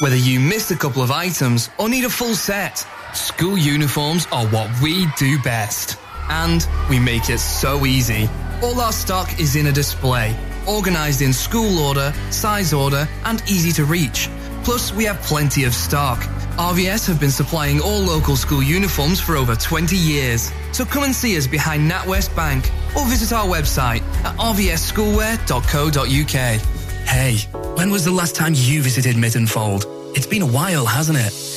Whether 0.00 0.16
you 0.16 0.40
missed 0.40 0.72
a 0.72 0.76
couple 0.76 1.02
of 1.02 1.12
items 1.12 1.70
or 1.78 1.88
need 1.88 2.04
a 2.04 2.10
full 2.10 2.34
set, 2.34 2.84
school 3.14 3.56
uniforms 3.56 4.26
are 4.32 4.46
what 4.48 4.68
we 4.82 5.06
do 5.16 5.38
best. 5.42 5.98
And 6.28 6.66
we 6.90 6.98
make 6.98 7.30
it 7.30 7.38
so 7.38 7.86
easy. 7.86 8.28
All 8.62 8.80
our 8.80 8.92
stock 8.92 9.38
is 9.38 9.54
in 9.54 9.66
a 9.66 9.72
display, 9.72 10.34
organized 10.66 11.20
in 11.20 11.34
school 11.34 11.78
order, 11.78 12.14
size 12.30 12.72
order, 12.72 13.06
and 13.26 13.42
easy 13.42 13.70
to 13.72 13.84
reach. 13.84 14.30
Plus, 14.64 14.94
we 14.94 15.04
have 15.04 15.20
plenty 15.20 15.64
of 15.64 15.74
stock. 15.74 16.20
RVS 16.56 17.06
have 17.06 17.20
been 17.20 17.30
supplying 17.30 17.82
all 17.82 18.00
local 18.00 18.34
school 18.34 18.62
uniforms 18.62 19.20
for 19.20 19.36
over 19.36 19.54
20 19.54 19.94
years. 19.94 20.50
So 20.72 20.86
come 20.86 21.04
and 21.04 21.14
see 21.14 21.36
us 21.36 21.46
behind 21.46 21.90
NatWest 21.90 22.34
Bank 22.34 22.70
or 22.96 23.04
visit 23.06 23.34
our 23.34 23.44
website 23.44 24.00
at 24.24 24.34
rvsschoolwear.co.uk. 24.38 26.60
Hey, 27.06 27.36
when 27.76 27.90
was 27.90 28.06
the 28.06 28.10
last 28.10 28.34
time 28.34 28.54
you 28.56 28.82
visited 28.82 29.16
Mittenfold? 29.16 29.84
It's 30.16 30.26
been 30.26 30.40
a 30.42 30.46
while, 30.46 30.86
hasn't 30.86 31.18
it? 31.18 31.55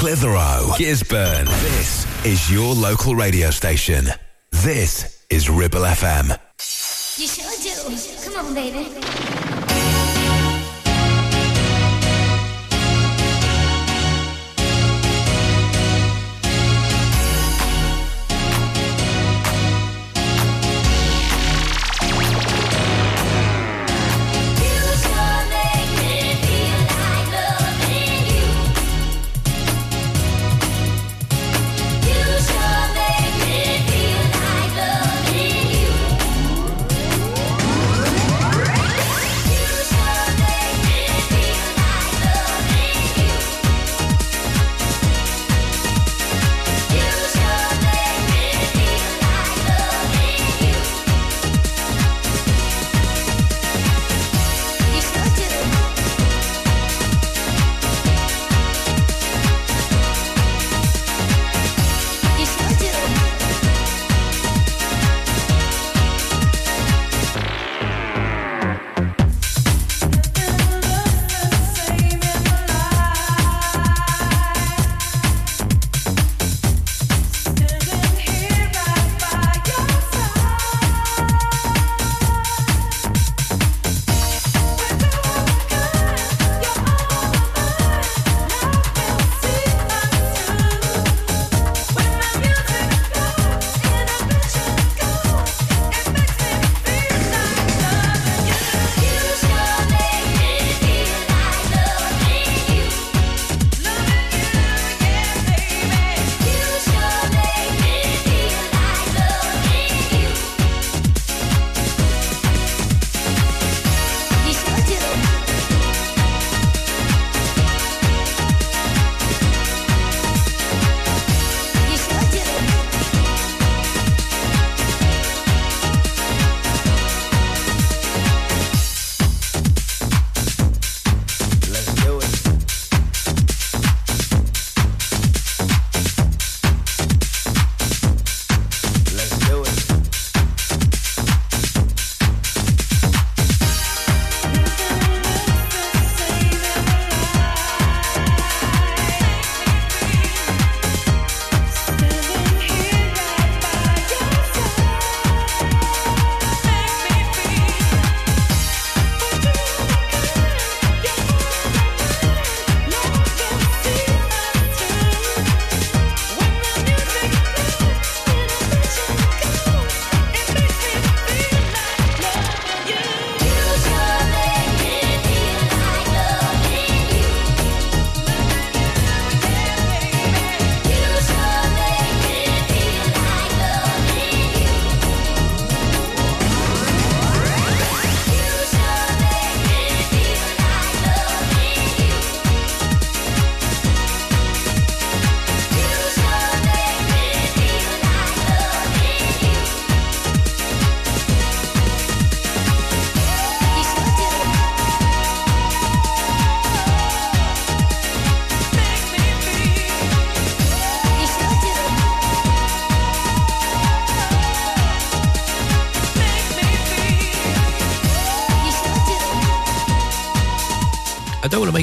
Clitheroe, 0.00 0.72
Gisburn. 0.78 1.44
This 1.60 2.24
is 2.24 2.50
your 2.50 2.74
local 2.74 3.14
radio 3.14 3.50
station. 3.50 4.06
This 4.50 5.26
is 5.28 5.50
Ribble 5.50 5.80
FM. 5.80 6.38
You 7.18 7.26
sure 7.26 7.52
do. 7.60 8.30
Come 8.32 8.46
on, 8.46 8.54
baby. 8.54 9.49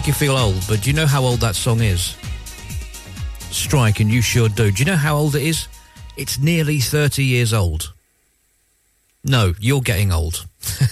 Make 0.08 0.22
you 0.22 0.28
feel 0.28 0.38
old, 0.38 0.64
but 0.70 0.82
do 0.82 0.90
you 0.90 0.96
know 0.96 1.06
how 1.06 1.22
old 1.22 1.42
that 1.42 1.54
song 1.54 1.82
is? 1.82 2.16
Strike, 3.52 4.00
and 4.00 4.10
you 4.10 4.22
sure 4.22 4.48
do. 4.48 4.72
Do 4.72 4.80
you 4.80 4.86
know 4.86 4.96
how 4.96 5.18
old 5.18 5.36
it 5.36 5.42
is? 5.42 5.68
It's 6.16 6.40
nearly 6.40 6.80
30 6.80 7.26
years 7.26 7.54
old. 7.54 7.94
No, 9.26 9.54
you're 9.60 9.82
getting 9.82 10.14
old. 10.14 10.46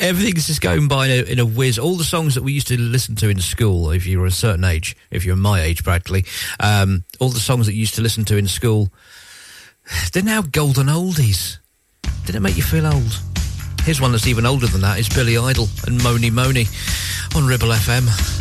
Everything's 0.00 0.48
just 0.48 0.60
going 0.60 0.88
by 0.88 1.06
in 1.06 1.12
a, 1.12 1.22
in 1.30 1.38
a 1.38 1.46
whiz. 1.46 1.78
All 1.78 1.94
the 1.94 2.02
songs 2.02 2.34
that 2.34 2.42
we 2.42 2.52
used 2.52 2.66
to 2.68 2.76
listen 2.76 3.14
to 3.16 3.28
in 3.28 3.38
school, 3.38 3.92
if 3.92 4.04
you 4.04 4.18
were 4.18 4.26
a 4.26 4.32
certain 4.32 4.64
age, 4.64 4.96
if 5.12 5.24
you're 5.24 5.36
my 5.36 5.60
age 5.62 5.84
practically, 5.84 6.24
um, 6.58 7.04
all 7.20 7.28
the 7.28 7.38
songs 7.38 7.66
that 7.66 7.74
you 7.74 7.80
used 7.80 7.94
to 7.94 8.02
listen 8.02 8.24
to 8.24 8.36
in 8.36 8.48
school, 8.48 8.90
they're 10.12 10.24
now 10.24 10.42
golden 10.42 10.88
oldies. 10.88 11.58
Did 12.26 12.34
it 12.34 12.40
make 12.40 12.56
you 12.56 12.64
feel 12.64 12.86
old? 12.88 13.31
Here's 13.84 14.00
one 14.00 14.12
that's 14.12 14.28
even 14.28 14.46
older 14.46 14.68
than 14.68 14.80
that. 14.82 14.98
It's 15.00 15.12
Billy 15.12 15.36
Idol 15.36 15.66
and 15.86 16.02
Mony 16.04 16.30
Mony 16.30 16.66
on 17.34 17.46
Ribble 17.46 17.68
FM. 17.68 18.31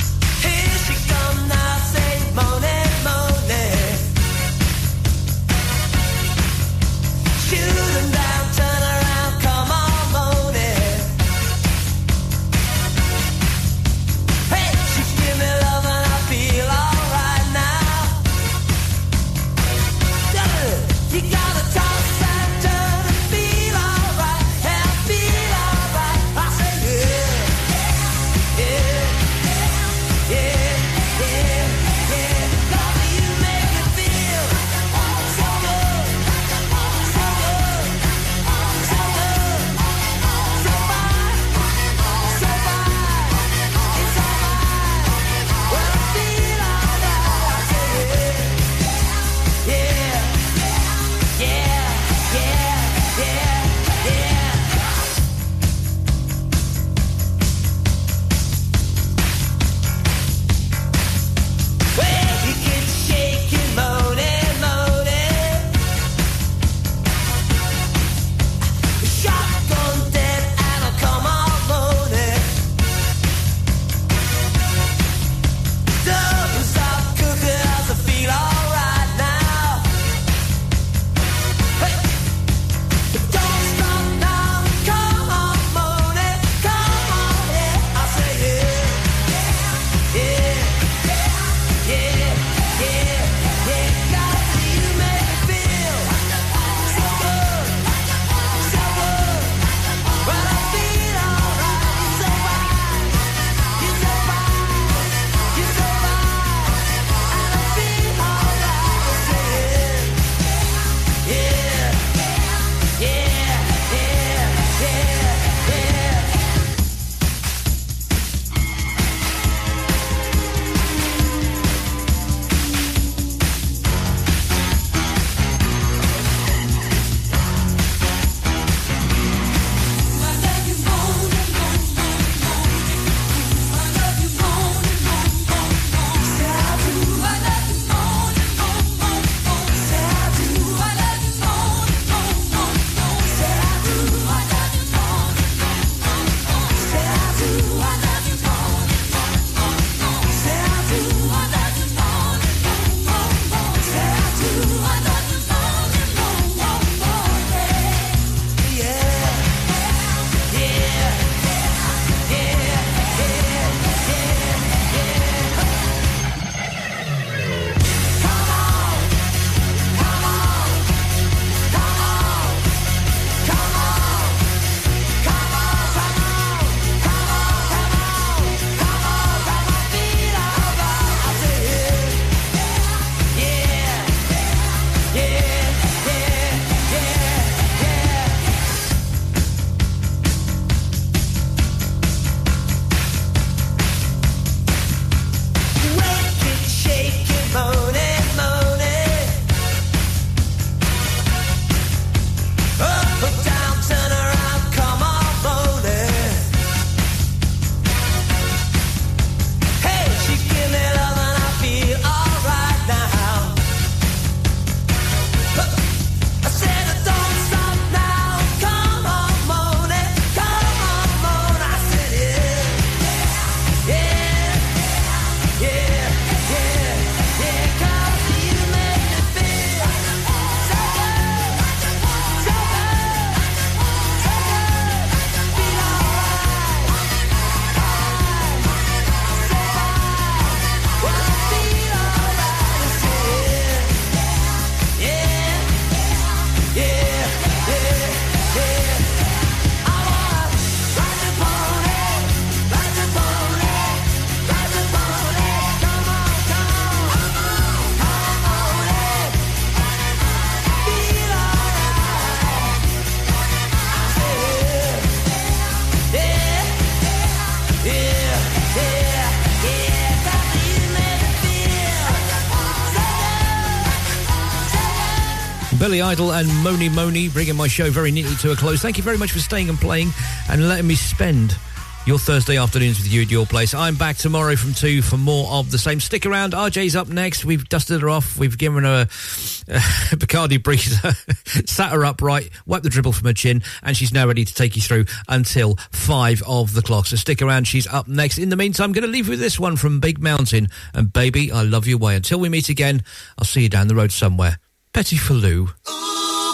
Billy 275.91 276.01
Idol 276.03 276.31
and 276.31 276.47
Mony 276.63 276.87
Mony 276.87 277.27
bringing 277.27 277.57
my 277.57 277.67
show 277.67 277.91
very 277.91 278.11
neatly 278.11 278.33
to 278.37 278.53
a 278.53 278.55
close. 278.55 278.81
Thank 278.81 278.95
you 278.95 279.03
very 279.03 279.17
much 279.17 279.33
for 279.33 279.39
staying 279.39 279.67
and 279.67 279.77
playing 279.77 280.11
and 280.49 280.69
letting 280.69 280.87
me 280.87 280.95
spend 280.95 281.57
your 282.05 282.17
Thursday 282.17 282.55
afternoons 282.55 282.97
with 282.97 283.11
you 283.11 283.23
at 283.23 283.29
your 283.29 283.45
place. 283.45 283.73
I'm 283.73 283.95
back 283.95 284.15
tomorrow 284.15 284.55
from 284.55 284.73
2 284.73 285.01
for 285.01 285.17
more 285.17 285.51
of 285.51 285.69
the 285.69 285.77
same. 285.77 285.99
Stick 285.99 286.25
around. 286.25 286.53
RJ's 286.53 286.95
up 286.95 287.09
next. 287.09 287.43
We've 287.43 287.67
dusted 287.67 288.03
her 288.03 288.09
off. 288.09 288.39
We've 288.39 288.57
given 288.57 288.85
her 288.85 289.01
a, 289.01 289.73
a 289.73 290.15
Bacardi 290.15 290.63
breather, 290.63 291.11
sat 291.67 291.91
her 291.91 292.05
upright, 292.05 292.51
wiped 292.65 292.85
the 292.85 292.89
dribble 292.89 293.11
from 293.11 293.27
her 293.27 293.33
chin, 293.33 293.61
and 293.83 293.97
she's 293.97 294.13
now 294.13 294.25
ready 294.25 294.45
to 294.45 294.53
take 294.53 294.77
you 294.77 294.81
through 294.81 295.07
until 295.27 295.75
5 295.91 296.41
of 296.47 296.73
the 296.73 296.81
clock. 296.81 297.07
So 297.07 297.17
stick 297.17 297.41
around. 297.41 297.67
She's 297.67 297.85
up 297.85 298.07
next. 298.07 298.37
In 298.37 298.47
the 298.47 298.55
meantime, 298.55 298.85
I'm 298.85 298.91
going 298.93 299.03
to 299.03 299.11
leave 299.11 299.25
you 299.25 299.31
with 299.31 299.41
this 299.41 299.59
one 299.59 299.75
from 299.75 299.99
Big 299.99 300.21
Mountain. 300.21 300.69
And 300.93 301.11
baby, 301.11 301.51
I 301.51 301.63
love 301.63 301.85
your 301.85 301.97
way. 301.97 302.15
Until 302.15 302.39
we 302.39 302.47
meet 302.47 302.69
again, 302.69 303.03
I'll 303.37 303.43
see 303.43 303.63
you 303.63 303.69
down 303.69 303.89
the 303.89 303.95
road 303.95 304.13
somewhere. 304.13 304.57
Petty 304.93 305.15
Faloo. 305.15 305.67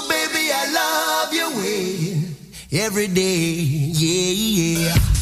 Baby, 0.07 0.51
I 0.53 0.71
love 0.71 1.33
your 1.33 1.49
way 1.57 2.21
every 2.71 3.07
day. 3.07 3.33
Yeah, 3.93 4.91
yeah. 4.93 5.16